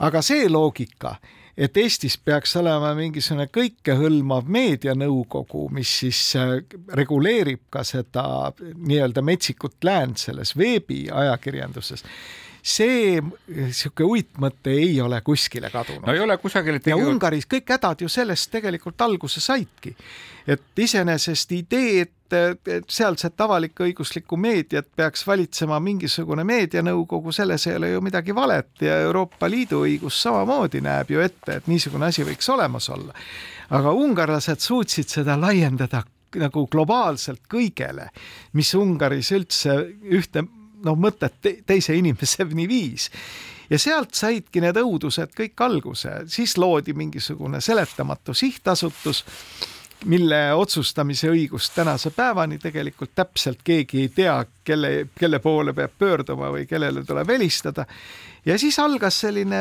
[0.00, 1.18] aga see loogika
[1.60, 6.20] et Eestis peaks olema mingisugune kõikehõlmav meedianõukogu, mis siis
[6.96, 12.06] reguleerib ka seda nii-öelda metsikut läänd selles veebiajakirjanduses
[12.62, 13.20] see
[13.72, 16.06] sihuke uitmõte ei ole kuskile kadunud.
[16.06, 17.06] no ei ole kusagile tegelikult...
[17.06, 19.94] ja Ungaris kõik hädad ju sellest tegelikult alguse saidki.
[20.46, 28.04] et iseenesest idee, et sealset avalik-õiguslikku meediat peaks valitsema mingisugune meedianõukogu, selles ei ole ju
[28.04, 32.88] midagi valet ja Euroopa Liidu õigus samamoodi näeb ju ette, et niisugune asi võiks olemas
[32.90, 33.14] olla.
[33.70, 36.04] aga ungarlased suutsid seda laiendada
[36.38, 38.08] nagu globaalselt kõigele,
[38.52, 39.74] mis Ungaris üldse
[40.14, 40.44] ühte
[40.84, 43.10] noh, mõtet te teise inimeseni viis.
[43.70, 49.22] Ja sealt saidki need õudused kõik alguse, siis loodi mingisugune seletamatu sihtasutus,
[50.04, 56.48] mille otsustamise õigust tänase päevani tegelikult täpselt keegi ei tea, kelle, kelle poole peab pöörduma
[56.54, 57.84] või kellele tuleb helistada
[58.46, 59.60] ja siis algas selline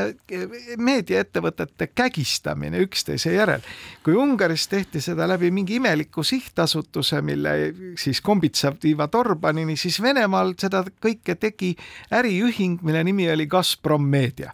[0.78, 3.62] meediaettevõtete kägistamine üksteise järel.
[4.04, 10.54] kui Ungaris tehti seda läbi mingi imeliku sihtasutuse, mille siis kombitsad viivad Orbanini, siis Venemaal
[10.58, 11.75] seda kõike tegi
[12.12, 14.54] äriühing, mille nimi oli Gazprom Meedia.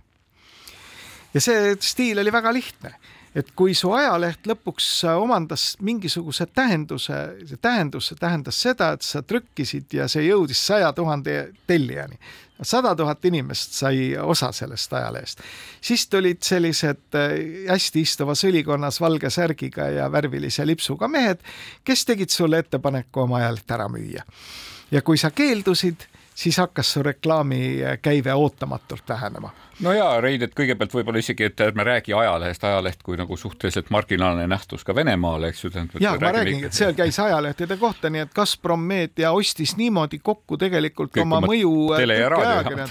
[1.33, 2.95] ja see stiil oli väga lihtne
[3.35, 9.93] et kui su ajaleht lõpuks omandas mingisuguse tähenduse, see tähendus tähendas seda, et sa trükkisid
[9.97, 12.19] ja see jõudis saja tuhande tellijani.
[12.61, 15.39] sada tuhat inimest sai osa sellest ajalehest.
[15.81, 17.35] siis tulid sellised äh,
[17.69, 21.39] hästi istuvas ülikonnas valge särgiga ja värvilise lipsuga mehed,
[21.83, 24.23] kes tegid sulle ettepaneku oma ajaleht ära müüa.
[24.91, 29.51] ja kui sa keeldusid, siis hakkas su reklaamikäive ootamatult vähenema
[29.83, 33.89] no jaa, Rein, et kõigepealt võib-olla isegi, et ärme räägi ajalehest, ajaleht kui nagu suhteliselt
[33.91, 35.71] marginaalne nähtus ka Venemaal, eks ju.
[35.99, 40.57] ja ma räägingi, et seal käis ajalehtede kohta, nii et Gazprom Meedia ostis niimoodi kokku
[40.57, 41.73] tegelikult Kõik oma mõju.
[41.95, 42.87] Äh, raadio.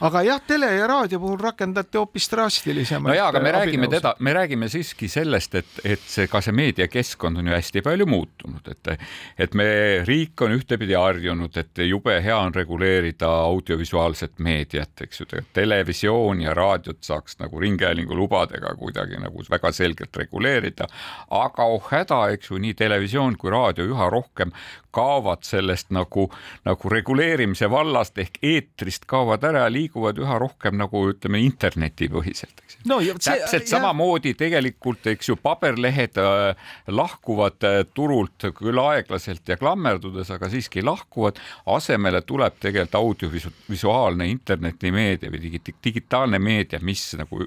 [0.00, 3.12] aga jah, tele ja raadio puhul rakendati hoopis drastilisemaid.
[3.12, 6.56] no jaa, aga me räägime teda, me räägime siiski sellest, et, et see ka see
[6.56, 8.94] meediakeskkond on ju hästi palju muutunud, et,
[9.38, 9.68] et me,
[10.08, 16.44] riik on ühtepidi harjunud, et jube hea on reguleerida audiovisuaalset meediat, eks ju, televisioon televisiooni
[16.44, 20.86] ja raadiot saaks nagu ringhäälingu lubadega kuidagi nagu väga selgelt reguleerida.
[21.30, 24.52] aga oh häda, eks ju, nii televisioon kui raadio üha rohkem
[24.92, 26.28] kaovad sellest nagu,
[26.64, 32.78] nagu reguleerimise vallast ehk eetrist kaovad ära ja liiguvad üha rohkem nagu ütleme internetipõhiselt, eks
[32.84, 33.00] no,.
[33.00, 40.30] täpselt see, samamoodi tegelikult, eks ju, paberlehed äh, lahkuvad äh, turult küll aeglaselt ja klammerdudes,
[40.30, 41.40] aga siiski lahkuvad.
[41.66, 47.46] asemele tuleb tegelikult audiovisuaalne internetimeedia või digi digitaalne meedia, mis nagu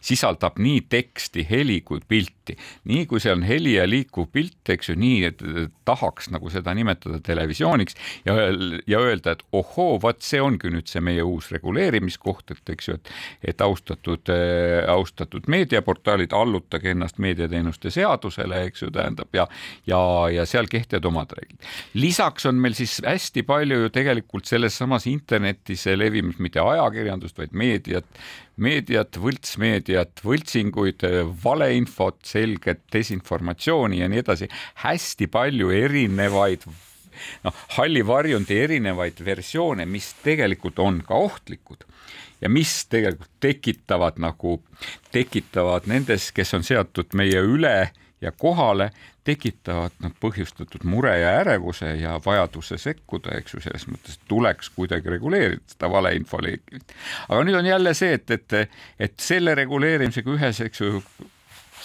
[0.00, 2.56] sisaldab nii teksti, heli kui pilti.
[2.84, 5.42] nii kui see on heli ja liikuv pilt, eks ju, nii et
[5.84, 8.34] tahaks nagu seda nimetada televisiooniks ja,
[8.86, 12.98] ja öelda, et ohoo, vot see ongi nüüd see meie uus reguleerimiskoht, et eks ju,
[12.98, 13.12] et,
[13.52, 19.46] et austatud äh,, austatud meediaportaalid, allutage ennast meediateenuste seadusele, eks ju, tähendab ja,
[19.86, 20.00] ja,
[20.32, 21.58] ja seal kehtivad omad reeglid.
[21.94, 27.52] lisaks on meil siis hästi palju ju tegelikult selles samas internetis levimas mitte ajakirjandust, vaid
[27.52, 27.65] meediat,
[28.56, 31.04] meediat, võltsmeediat, võltsinguid,
[31.44, 34.48] valeinfot, selget desinformatsiooni ja nii edasi,
[34.84, 36.64] hästi palju erinevaid
[37.44, 41.84] noh, halli varjundi erinevaid versioone, mis tegelikult on ka ohtlikud
[42.40, 44.58] ja mis tegelikult tekitavad nagu,
[45.12, 47.76] tekitavad nendes, kes on seatud meie üle
[48.20, 48.90] ja kohale,
[49.24, 55.10] tekitavad nad põhjustatud mure ja ärevuse ja vajaduse sekkuda, eks ju, selles mõttes tuleks kuidagi
[55.12, 56.94] reguleerida seda valeinfo levikit.
[57.28, 61.02] aga nüüd on jälle see, et, et, et selle reguleerimisega ühes, eks ju,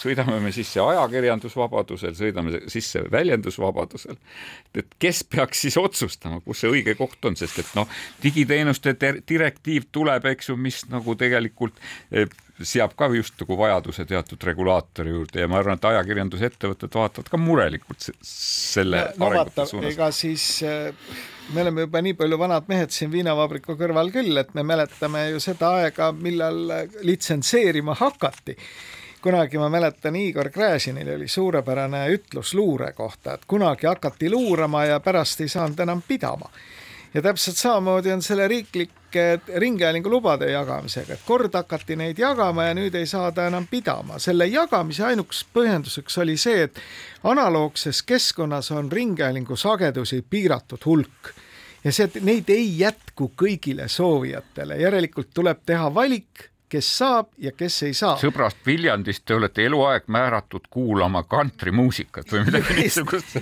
[0.02, 4.16] sõidame me sisse ajakirjandusvabadusel, sõidame sisse väljendusvabadusel.
[4.74, 7.88] et kes peaks siis otsustama, kus see õige koht on, sest et noh,
[8.22, 8.96] digiteenuste
[9.28, 11.78] direktiiv tuleb, eks ju, mis nagu tegelikult
[12.10, 12.26] eh,
[12.68, 17.40] seab ka just nagu vajaduse teatud regulaatori juurde ja ma arvan, et ajakirjandusettevõtted vaatavad ka
[17.40, 19.92] murelikult selle no, arengute suunas.
[19.92, 21.12] ega siis eh,
[21.52, 25.42] me oleme juba nii palju vanad mehed siin viinavabriku kõrval küll, et me mäletame ju
[25.42, 26.64] seda aega, millal
[27.02, 28.56] litsenseerima hakati
[29.22, 35.00] kunagi ma mäletan, Igor Gräzinil oli suurepärane ütlus luure kohta, et kunagi hakati luurama ja
[35.00, 36.50] pärast ei saanud enam pidama.
[37.14, 42.74] Ja täpselt samamoodi on selle riiklike ringhäälingu lubade jagamisega, et kord hakati neid jagama ja
[42.74, 44.18] nüüd ei saada enam pidama.
[44.18, 46.80] selle jagamise ainuks põhjenduseks oli see, et
[47.24, 51.34] analoogses keskkonnas on ringhäälingu sagedusi piiratud hulk
[51.84, 57.52] ja see, et neid ei jätku kõigile soovijatele, järelikult tuleb teha valik kes saab ja
[57.56, 58.14] kes ei saa.
[58.20, 63.36] sõbrast Viljandist te olete eluaeg määratud kuulama kantrimuusikat või midagi niisugust.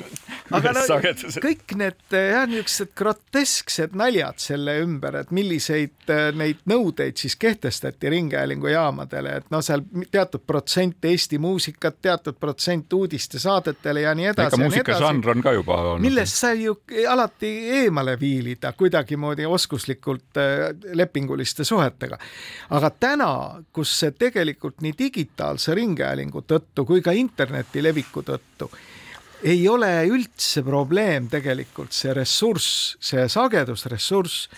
[0.57, 0.99] aga no
[1.45, 9.37] kõik need jah, niisugused grotesksed naljad selle ümber, et milliseid neid nõudeid siis kehtestati ringhäälingujaamadele,
[9.43, 14.55] et noh, seal teatud protsent Eesti muusikat, teatud protsent uudistesaadetele ja nii edasi.
[14.55, 16.07] ega muusikažanr on ka juba olnud.
[16.07, 16.76] millest sai ju
[17.09, 20.41] alati eemale viilida kuidagimoodi oskuslikult
[20.95, 22.18] lepinguliste suhetega.
[22.70, 23.20] aga täna,
[23.73, 28.71] kus see tegelikult nii digitaalse ringhäälingu tõttu kui ka interneti leviku tõttu
[29.43, 34.49] ei ole üldse probleem tegelikult see ressurss, see sagedusressurss,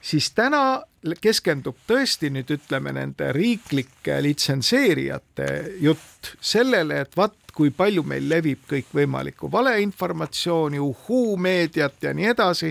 [0.00, 0.82] siis täna
[1.20, 8.62] keskendub tõesti nüüd ütleme nende riiklike litsenseerijate jutt sellele, et vaat kui palju meil levib
[8.70, 12.70] kõikvõimalikku valeinformatsiooni, uhuu-meediat ja nii edasi,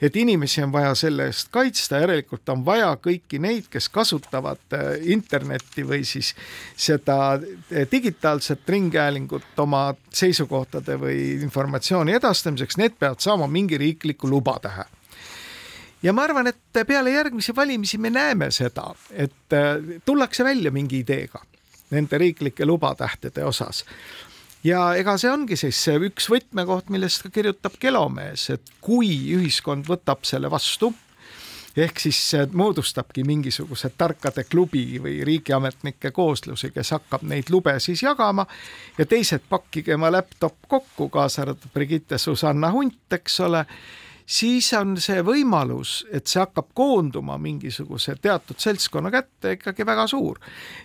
[0.00, 4.92] et inimesi on vaja selle eest kaitsta, järelikult on vaja kõiki neid, kes kasutavad äh,
[5.12, 6.32] internetti või siis
[6.76, 14.86] seda äh, digitaalset ringhäälingut oma seisukohtade või informatsiooni edastamiseks, need peavad saama mingi riikliku lubatähe
[16.02, 21.04] ja ma arvan, et peale järgmisi valimisi me näeme seda, et äh, tullakse välja mingi
[21.04, 21.42] ideega
[21.90, 23.84] nende riiklike lubatähtede osas.
[24.64, 29.88] Ja ega see ongi siis see üks võtmekoht, millest ka kirjutab Kelomees, et kui ühiskond
[29.88, 30.92] võtab selle vastu,
[31.76, 32.18] ehk siis
[32.52, 38.44] moodustabki mingisuguse tarkade klubi või riigiametnike kooslusi, kes hakkab neid lube siis jagama
[38.98, 43.64] ja teised pakkige oma laptop kokku, kaasa arvatud Brigitte Susanna Hunt, eks ole
[44.30, 50.38] siis on see võimalus, et see hakkab koonduma mingisuguse teatud seltskonna kätte ikkagi väga suur.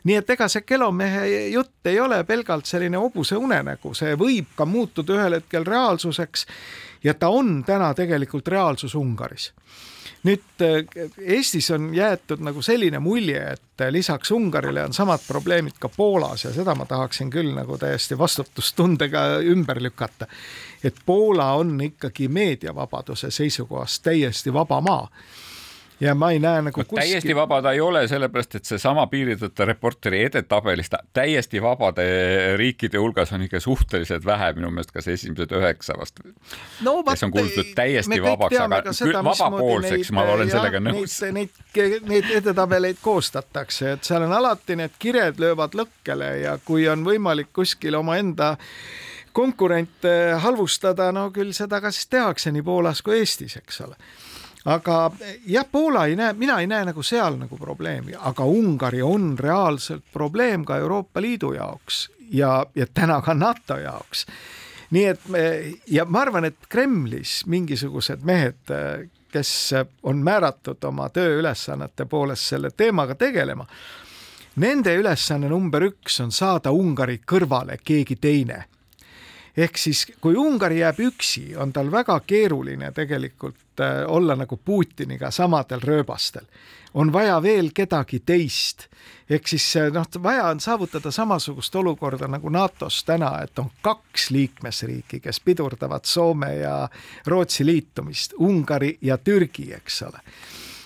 [0.04, 4.66] nii et ega see Kelomehe jutt ei ole pelgalt selline hobuse unenägu, see võib ka
[4.66, 6.46] muutuda ühel hetkel reaalsuseks
[7.04, 9.52] ja ta on täna tegelikult reaalsus Ungaris
[10.26, 11.08] nüüd äh,
[11.38, 16.46] Eestis on jäetud nagu selline mulje, et äh, lisaks Ungarile on samad probleemid ka Poolas
[16.48, 20.28] ja seda ma tahaksin küll nagu täiesti vastutustundega ümber lükata.
[20.84, 25.10] et Poola on ikkagi meediavabaduse seisukohast täiesti vaba maa
[26.00, 27.08] ja ma ei näe nagu no, kuskil.
[27.08, 32.06] täiesti vaba ta ei ole, sellepärast et seesama piiritõtte reporteri edetabelist täiesti vabade
[32.60, 36.20] riikide hulgas on ikka suhteliselt vähe, minu meelest kas esimesed üheksa vast
[36.84, 36.98] no,.
[37.08, 41.16] kes on kuulutatud täiesti vabaks, aga küll vabapoolseks ma olen ja, sellega nõus.
[41.32, 46.90] Neid, neid, neid edetabeleid koostatakse, et seal on alati need kired löövad lõkkele ja kui
[46.92, 48.56] on võimalik kuskil omaenda
[49.36, 54.00] konkurente halvustada, no küll seda ka siis tehakse nii Poolas kui Eestis, eks ole
[54.66, 55.12] aga
[55.48, 60.04] jah, Poola ei näe, mina ei näe nagu seal nagu probleemi, aga Ungari on reaalselt
[60.14, 64.26] probleem ka Euroopa Liidu jaoks ja, ja täna ka NATO jaoks.
[64.92, 65.44] nii et me
[65.88, 68.74] ja ma arvan, et Kremlis mingisugused mehed,
[69.32, 73.66] kes on määratud oma tööülesannete poolest selle teemaga tegelema,
[74.56, 78.64] nende ülesanne number üks on saada Ungari kõrvale keegi teine
[79.58, 85.32] ehk siis, kui Ungari jääb üksi, on tal väga keeruline tegelikult äh, olla nagu Putiniga
[85.32, 86.46] samadel rööbastel.
[86.94, 88.88] on vaja veel kedagi teist.
[89.30, 94.30] ehk siis äh, noh, vaja on saavutada samasugust olukorda nagu NATO-s täna, et on kaks
[94.32, 96.90] liikmesriiki, kes pidurdavad Soome ja
[97.26, 100.20] Rootsi liitumist, Ungari ja Türgi, eks ole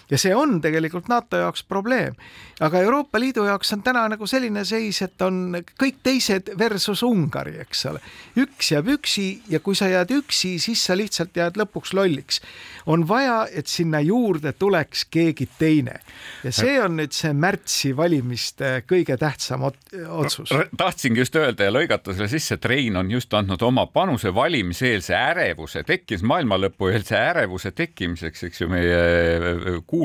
[0.10, 2.16] ja see on tegelikult NATO jaoks probleem.
[2.60, 7.60] aga Euroopa Liidu jaoks on täna nagu selline seis, et on kõik teised versus Ungari,
[7.62, 8.02] eks ole.
[8.38, 12.42] üks jääb üksi ja kui sa jääd üksi, siis sa lihtsalt jääd lõpuks lolliks.
[12.86, 16.00] on vaja, et sinna juurde tuleks keegi teine
[16.44, 20.50] ja see on nüüd see märtsi valimiste kõige tähtsam otsus.
[20.78, 25.16] tahtsingi just öelda ja lõigata selle sisse, et Rein on just andnud oma panuse valimiseelse
[25.16, 29.00] ärevuse tekkis maailmalõpueelse ärevuse tekkimiseks, eks ju, meie
[29.88, 29.99] kuulajate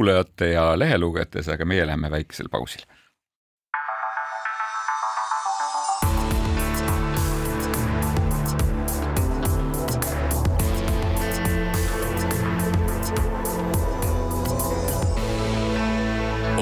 [0.55, 2.86] ja lehelugejate seas, aga meie läheme väikesele pausile.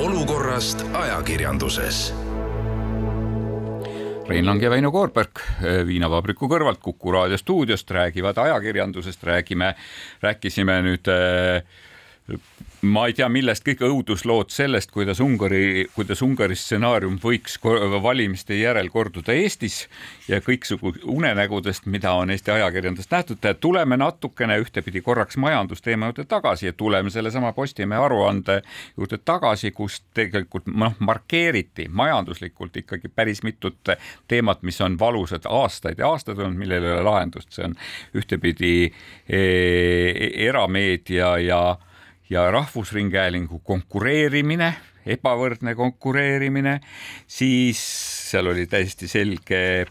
[0.02, 2.14] olukorrast ajakirjanduses
[4.28, 5.40] Rein Lang ja Väino Koorberg
[5.86, 9.74] viinavabriku kõrvalt Kuku raadio stuudiost räägivad ajakirjandusest, räägime,
[10.22, 11.64] rääkisime nüüd äh,
[12.82, 17.54] ma ei tea, millest kõik õuduslood sellest, kuidas Ungari, kuidas Ungari stsenaarium võiks
[18.02, 19.84] valimiste järel korduda Eestis
[20.28, 23.46] ja kõiksugu unenägudest, mida on Eesti ajakirjandusest nähtud.
[23.60, 28.62] tuleme natukene ühtepidi korraks majandusteema juurde tagasi ja tuleme sellesama Postimehe aruande
[28.96, 33.94] juurde tagasi, kus tegelikult noh, markeeriti majanduslikult ikkagi päris mitut
[34.28, 37.78] teemat, mis on valusad aastaid ja aastaid olnud, millel ei ole lahendust, see on
[38.18, 38.74] ühtepidi
[39.28, 41.76] e, e erameedia ja ja
[42.50, 44.72] Rahvusringhäälingu konkureerimine
[45.06, 46.78] ebavõrdne konkureerimine,
[47.26, 47.80] siis
[48.30, 49.86] seal oli täiesti selge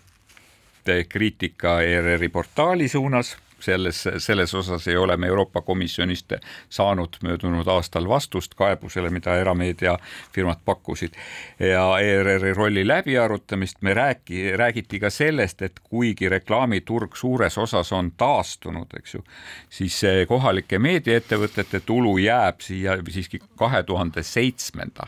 [1.09, 6.33] kriitika ERR-i portaali suunas selles, selles osas ei ole me Euroopa Komisjonist
[6.69, 11.13] saanud möödunud aastal vastust kaebusele, mida erameediafirmad pakkusid.
[11.59, 18.11] ja ERR-i rolli läbiarutamist me räägi, räägiti ka sellest, et kuigi reklaamiturg suures osas on
[18.17, 19.23] taastunud, eks ju,
[19.69, 25.07] siis kohalike meediaettevõtete tulu jääb siia siiski kahe tuhande seitsmenda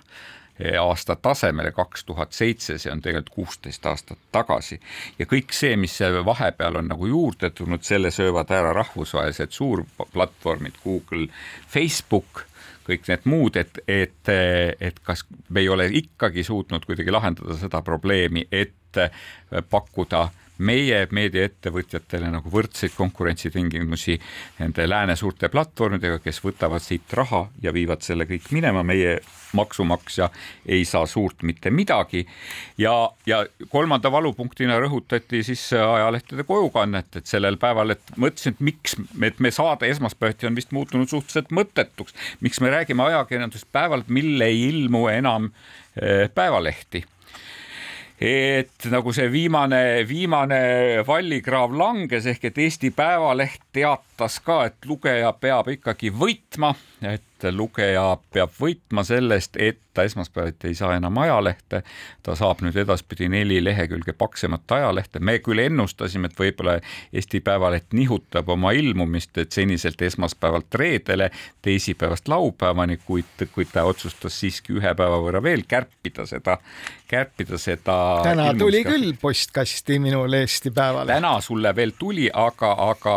[0.80, 4.80] aasta tasemele kaks tuhat seitse, see on tegelikult kuusteist aastat tagasi.
[5.20, 11.28] ja kõik see, mis vahepeal on nagu juurde tulnud, selle söövad ära rahvusvahelised suurplatvormid Google,
[11.68, 12.46] Facebook
[12.84, 14.30] kõik need muud, et, et,
[14.80, 19.00] et kas me ei ole ikkagi suutnud kuidagi lahendada seda probleemi, et
[19.70, 20.28] pakkuda
[20.58, 24.20] meie meediaettevõtjatele nagu võrdseid konkurentsitingimusi
[24.60, 29.18] nende lääne suurte platvormidega, kes võtavad siit raha ja viivad selle kõik minema, meie
[29.54, 30.30] maksumaksja
[30.66, 32.26] ei saa suurt mitte midagi.
[32.78, 38.98] ja, ja kolmanda valupunktina rõhutati siis ajalehtede kojukannet, et sellel päeval, et mõtlesin, et miks,
[39.22, 44.42] et me saade esmaspäeviti on vist muutunud suhteliselt mõttetuks, miks me räägime ajakirjandusest päeval, mil
[44.42, 45.52] ei ilmu enam
[45.98, 47.06] eh, päevalehti
[48.24, 50.60] et nagu see viimane, viimane
[51.08, 56.72] vallikraav langes ehk et Eesti Päevaleht teatas ka, et lugeja peab ikkagi võitma,
[57.04, 61.84] et lugeja peab võitma sellest, et ta esmaspäeviti ei saa enam ajalehte,
[62.24, 66.80] ta saab nüüd edaspidi neli lehekülge paksemat ajalehte, me küll ennustasime, et võib-olla
[67.14, 71.30] Eesti Päevaleht nihutab oma ilmumist, et seniselt esmaspäevalt reedele,
[71.62, 76.58] teisipäevast laupäevani, kuid, kuid ta otsustas siiski ühe päeva võrra veel kärpida seda,
[77.08, 77.98] kärpida seda.
[78.24, 78.60] täna ilmumist.
[78.66, 81.16] tuli küll postkasti minul Eesti Päevaleht.
[81.16, 83.16] täna sulle veel tuli, aga, aga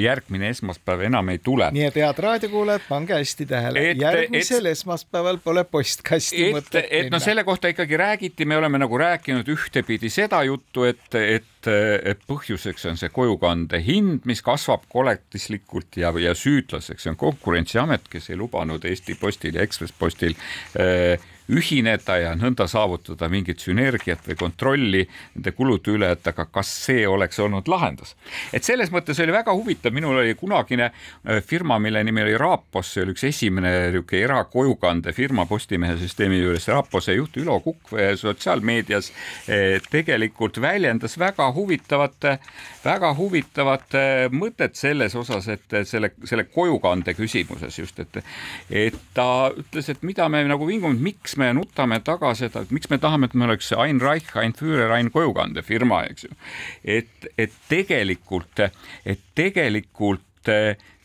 [0.00, 1.68] järgmine esmaspäev enam ei tule.
[1.74, 7.00] nii et head raadiokuulajad, pange hästi tähele, järgmisel et, esmaspäeval pole postkasti et, mõtet minna.
[7.00, 11.68] et no selle kohta ikkagi räägiti, me oleme nagu rääkinud ühtepidi seda juttu, et, et,
[12.12, 18.30] et põhjuseks on see kojukande hind, mis kasvab koletislikult ja, ja süüdlaseks on Konkurentsiamet, kes
[18.30, 20.36] ei lubanud Eesti Postil ja Ekspress Postil
[20.78, 21.18] äh,
[21.52, 25.02] ühineda ja nõnda saavutada mingit sünergiat või kontrolli
[25.34, 28.14] nende kulude üle, et aga kas see oleks olnud lahendus.
[28.52, 32.94] et selles mõttes oli väga huvitav, minul oli kunagine äh, firma, mille nimi oli Raapos,
[32.94, 39.10] see oli üks esimene niisugune erakojukandefirma Postimehe süsteemi juures, Raapose juht Ülo Kukk sotsiaalmeedias
[39.48, 42.30] äh, tegelikult väljendas väga huvitavat,
[42.84, 43.98] väga huvitavat
[44.32, 48.20] mõtet selles osas, et selle, selle kojukande küsimuses just, et,
[48.70, 52.70] et ta ütles, et mida me nagu vingume, miks miks me nutame taga seda, et
[52.70, 56.36] miks me tahame, et me oleks Ain Reich, Ain Führer, Ain kojukandefirma, eks ju.
[56.84, 58.60] et, et tegelikult,
[59.04, 60.22] et tegelikult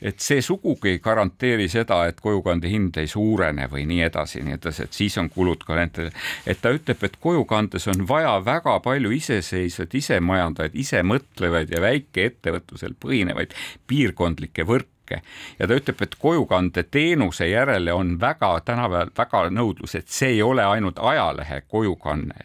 [0.02, 4.58] et see sugugi ei garanteeri seda, et kojukande hind ei suurene või nii edasi, nii
[4.58, 6.12] edasi, et siis on kulud ka nendele.
[6.46, 13.56] et ta ütleb, et kojukandes on vaja väga palju iseseisvaid, isemajandajaid, isemõtlevaid ja väikeettevõtlusel põhinevaid
[13.88, 15.22] piirkondlikke võrke kõike
[15.60, 20.42] ja ta ütleb, et kojukande teenuse järele on väga tänapäeval väga nõudlus, et see ei
[20.42, 22.36] ole ainult ajalehe kojukanne,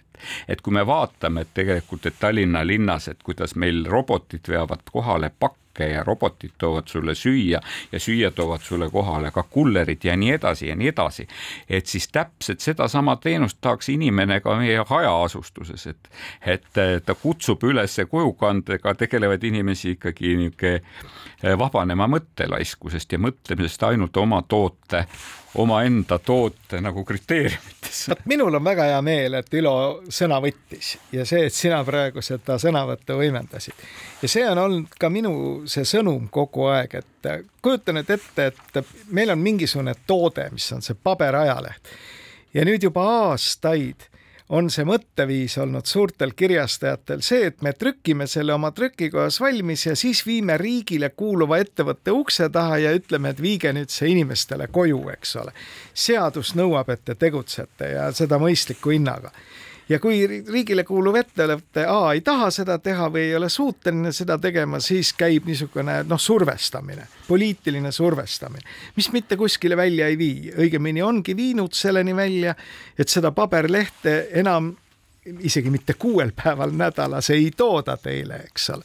[0.48, 5.30] et kui me vaatame, et tegelikult, et Tallinna linnas, et kuidas meil robotid veavad kohale
[5.38, 7.60] pakke, pakke ja robotid toovad sulle süüa
[7.92, 11.26] ja süüa toovad sulle kohale ka kullerid ja nii edasi ja nii edasi.
[11.68, 16.08] et siis täpselt sedasama teenust tahaks inimene ka meie hajaasustuses, et,
[16.46, 24.16] et ta kutsub üles kojukandega tegelevaid inimesi ikkagi niisugune eh, vabanema mõttelaiskusest ja mõtlemisest ainult
[24.16, 25.06] oma toote
[25.54, 28.08] omaenda toote nagu kriteeriumites.
[28.08, 29.74] vot minul on väga hea meel, et Ülo
[30.08, 33.84] sõna võttis ja see, et sina praegu seda sõnavõttu võimendasid.
[34.22, 35.34] ja see on olnud ka minu
[35.70, 37.30] see sõnum kogu aeg, et
[37.62, 41.94] kujuta nüüd ette, et meil on mingisugune toode, mis on see paberajaleht
[42.54, 44.08] ja nüüd juba aastaid
[44.48, 49.96] on see mõtteviis olnud suurtel kirjastajatel see, et me trükime selle oma trükikojas valmis ja
[49.96, 55.00] siis viime riigile kuuluva ettevõtte ukse taha ja ütleme, et viige nüüd see inimestele koju,
[55.16, 55.54] eks ole.
[55.94, 59.32] seadus nõuab, et te tegutsete ja seda mõistliku hinnaga
[59.88, 64.38] ja kui riigile kuuluv ettevõte A ei taha seda teha või ei ole suuteline seda
[64.40, 68.64] tegema, siis käib niisugune noh, survestamine, poliitiline survestamine,
[68.96, 72.54] mis mitte kuskile välja ei vii, õigemini ongi viinud selleni välja,
[72.98, 74.72] et seda paberlehte enam
[75.40, 78.84] isegi mitte kuuel päeval nädalas ei tooda teile, eks ole.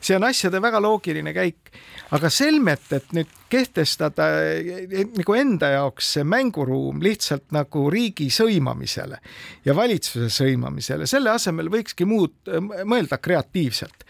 [0.00, 1.72] See on asjade väga loogiline käik,
[2.14, 4.28] aga selmet, et nüüd kehtestada
[5.16, 9.20] nagu enda jaoks see mänguruum lihtsalt nagu riigi sõimamisele
[9.64, 12.52] ja valitsuse sõimamisele, selle asemel võikski muud
[12.84, 14.06] mõelda kreatiivselt.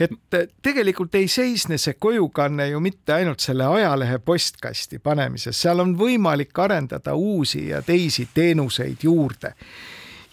[0.00, 5.92] Et tegelikult ei seisne see kojukanne ju mitte ainult selle ajalehe postkasti panemises, seal on
[5.98, 9.52] võimalik arendada uusi ja teisi teenuseid juurde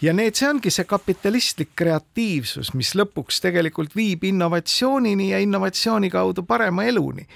[0.01, 6.43] ja need, see ongi see kapitalistlik kreatiivsus, mis lõpuks tegelikult viib innovatsioonini ja innovatsiooni kaudu
[6.43, 7.27] parema eluni.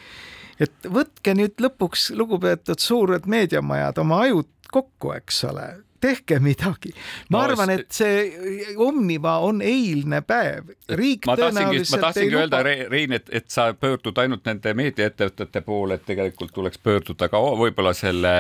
[0.62, 5.66] et võtke nüüd lõpuks, lugupeetud suured meediamajad, oma ajud kokku, eks ole,
[6.02, 6.94] tehke midagi.
[7.30, 10.74] ma no, arvan, et see Omniva on eilne päev.
[10.90, 15.98] riik ma tõenäoliselt ma tahtsingi öelda Rein, et, et sa pöördud ainult nende meediaettevõtete poole,
[15.98, 18.34] et tegelikult tuleks pöörduda ka võib-olla selle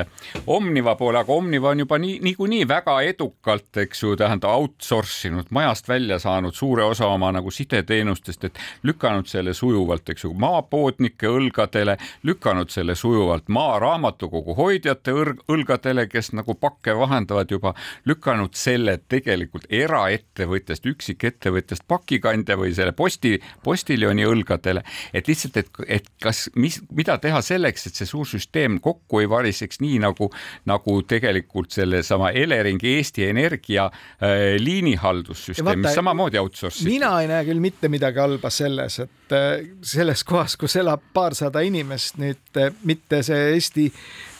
[0.47, 5.49] Omniva poole, aga Omniva on juba nii, niikuinii väga edukalt, eks ju, tähendab outsource inud,
[5.53, 11.29] majast välja saanud suure osa oma nagu sideteenustest, et lükanud selle sujuvalt, eks ju, maapoodnike
[11.29, 11.97] õlgadele,
[12.27, 15.13] lükanud selle sujuvalt maaraamatukogu hoidjate
[15.51, 17.73] õlgadele, kes nagu pakke vahendavad oled juba
[18.07, 24.83] lükanud selle tegelikult eraettevõtjast, üksikettevõtjast pakikandja või selle posti, postiljoni õlgadele,
[25.13, 29.29] et lihtsalt, et, et kas, mis, mida teha selleks, et see suur süsteem kokku ei
[29.29, 30.31] variseks, nii nagu,
[30.69, 36.89] nagu tegelikult sellesama Eleringi Eesti Energia äh, liinihaldussüsteem, mis samamoodi outsource iti.
[36.91, 41.63] mina ei näe küll mitte midagi halba selles, et äh, selles kohas, kus elab paarsada
[41.65, 43.89] inimest nüüd äh, mitte see Eesti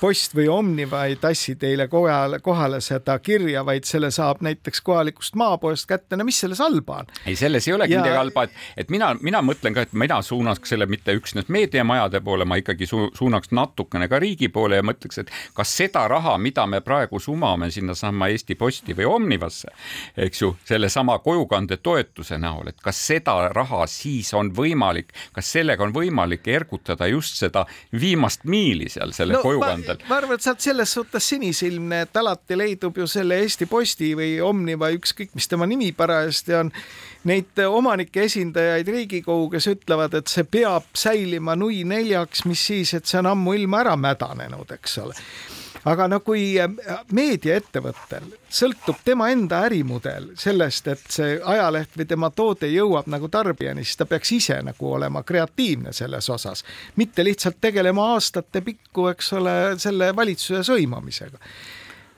[0.02, 5.36] Post või Omniva ei tassi teile kohale, kohale seda kirja, vaid selle saab näiteks kohalikust
[5.36, 6.18] maapoest kätte.
[6.18, 7.12] no mis selles halba on?
[7.26, 8.02] ei, selles ei olegi ja...
[8.02, 12.22] midagi halba, et, et mina, mina mõtlen ka, et mina suunaks selle mitte üksnes meediamajade
[12.22, 16.38] poole, ma ikkagi su suunaks natukene ka riigi poole ja mõtleks, et kas seda raha,
[16.38, 19.72] mida me praegu sumame sinnasamma Eesti Posti või Omnivasse,
[20.18, 25.94] eks ju, sellesama kojukandetoetuse näol, et kas seda raha siis on võimalik, kas sellega on
[25.96, 27.66] võimalik ergutada just seda
[28.02, 30.08] viimast miili seal selle no, kojukande aastal.
[30.10, 34.12] ma arvan, et sa oled selles suhtes sinisilmne, et alati leidub ju selle Eesti Posti
[34.18, 36.72] või Omniva, ükskõik mis tema nimi parajasti on,
[37.30, 43.06] neid omanike esindajaid Riigikogu, kes ütlevad, et see peab säilima nui neljaks, mis siis, et
[43.06, 45.18] see on ammuilma ära mädanenud, eks ole.
[45.86, 46.70] Aga no kui äh,
[47.18, 53.86] meediaettevõttel sõltub tema enda ärimudel sellest, et see ajaleht või tema toode jõuab nagu tarbijani,
[53.86, 56.62] siis ta peaks ise nagu olema kreatiivne selles osas,
[57.02, 61.42] mitte lihtsalt tegelema aastate pikku, eks ole, selle valitsuse sõimamisega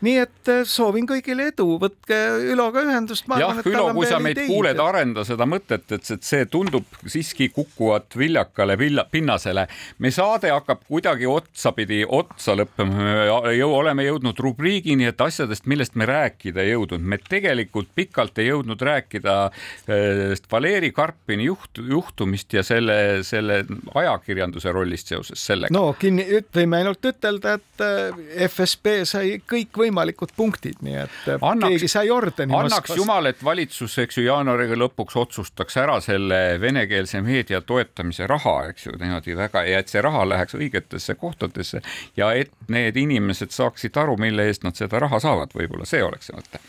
[0.04, 2.18] nii et äh, soovin kõigile edu, võtke
[2.52, 3.28] Üloga ühendust.
[3.40, 4.52] jah, Ülo, kui sa meid ideid.
[4.52, 9.68] kuuled, arenda seda mõtet, et, see tundub siiski kukkuvat viljakale vilja, pinnasele.
[10.04, 15.96] me saade hakkab kuidagi otsapidi otsa lõppema, me jõu, oleme jõudnud rubriigini, et asjadest, millest
[16.00, 22.54] me rääkida ei jõudnud, me tegelikult pikalt ei jõudnud rääkida äh, Valeri Karpini juht, juhtumist
[22.54, 23.64] ja selle, selle
[23.96, 25.74] ajakirjanduse rollist seoses sellega.
[25.74, 31.38] no kinni, võime ainult ütelda, et äh, FSB sai kõikvõimalikud võimalikud punktid, nii et äh,
[31.42, 32.54] annaks, keegi sai ordeni.
[32.54, 32.98] annaks Moskvast.
[32.98, 38.88] jumal, et valitsus, eks ju, jaanuariga lõpuks otsustaks ära selle venekeelse meedia toetamise raha, eks
[38.88, 41.84] ju, niimoodi väga ja et see raha läheks õigetesse kohtadesse
[42.18, 46.32] ja et need inimesed saaksid aru, mille eest nad seda raha saavad, võib-olla see oleks
[46.32, 46.64] see mõte.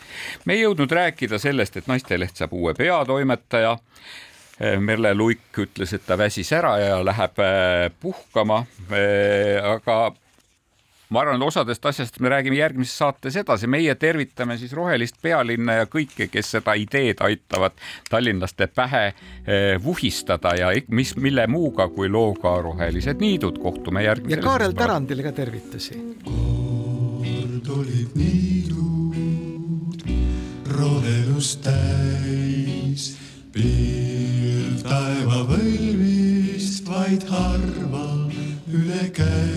[0.45, 3.77] me ei jõudnud rääkida sellest, et Naisteleht saab uue peatoimetaja
[4.79, 8.61] Merle Luik ütles, et ta väsis ära ja läheb äh, puhkama.
[9.75, 9.97] Aga
[11.09, 15.73] ma arvan, et osadest asjast me räägime järgmises saates edasi, meie tervitame siis rohelist pealinna
[15.81, 17.71] ja kõiki, kes seda ideed aitavad
[18.09, 23.59] tallinlaste pähe eh, vuhistada ja mis, mille muuga kui looga Rohelised niidud.
[23.61, 24.39] kohtume järgmisel.
[24.39, 25.93] ja Kaarel Tarandile ka tervitusi.
[26.23, 30.03] kord olid niidud
[30.75, 33.17] rohelust täis,
[33.53, 38.05] pilv taevapõlvist vaid harva
[38.75, 39.54] üle käis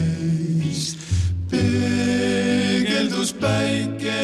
[3.18, 4.20] peegeldus päike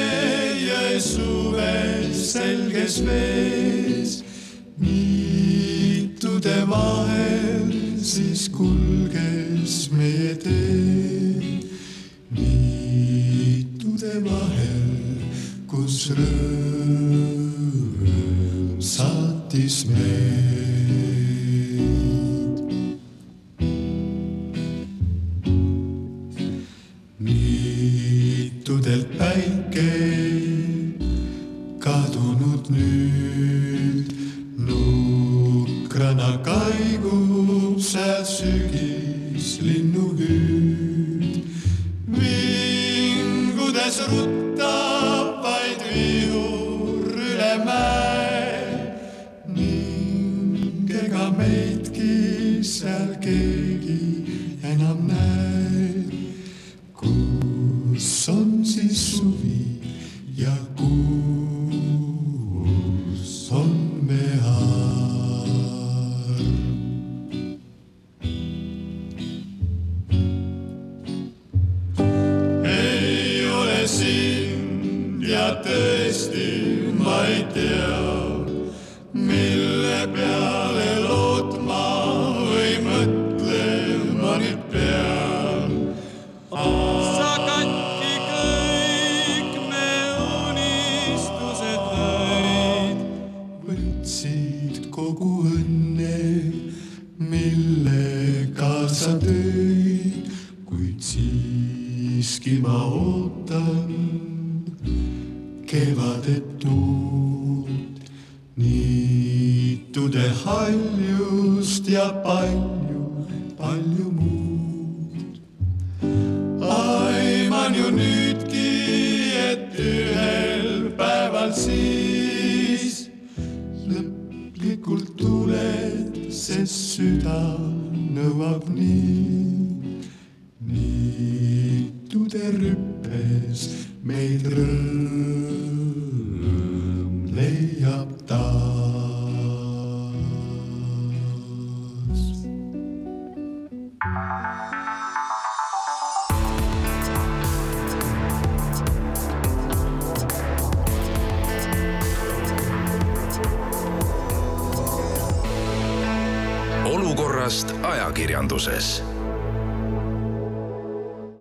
[0.63, 4.23] jõe suves selges vees.
[4.79, 11.67] niitude vahel siis kulges meie tee.
[12.31, 15.19] niitude vahel,
[15.67, 17.51] kus rõõm
[18.79, 20.34] saatis meid.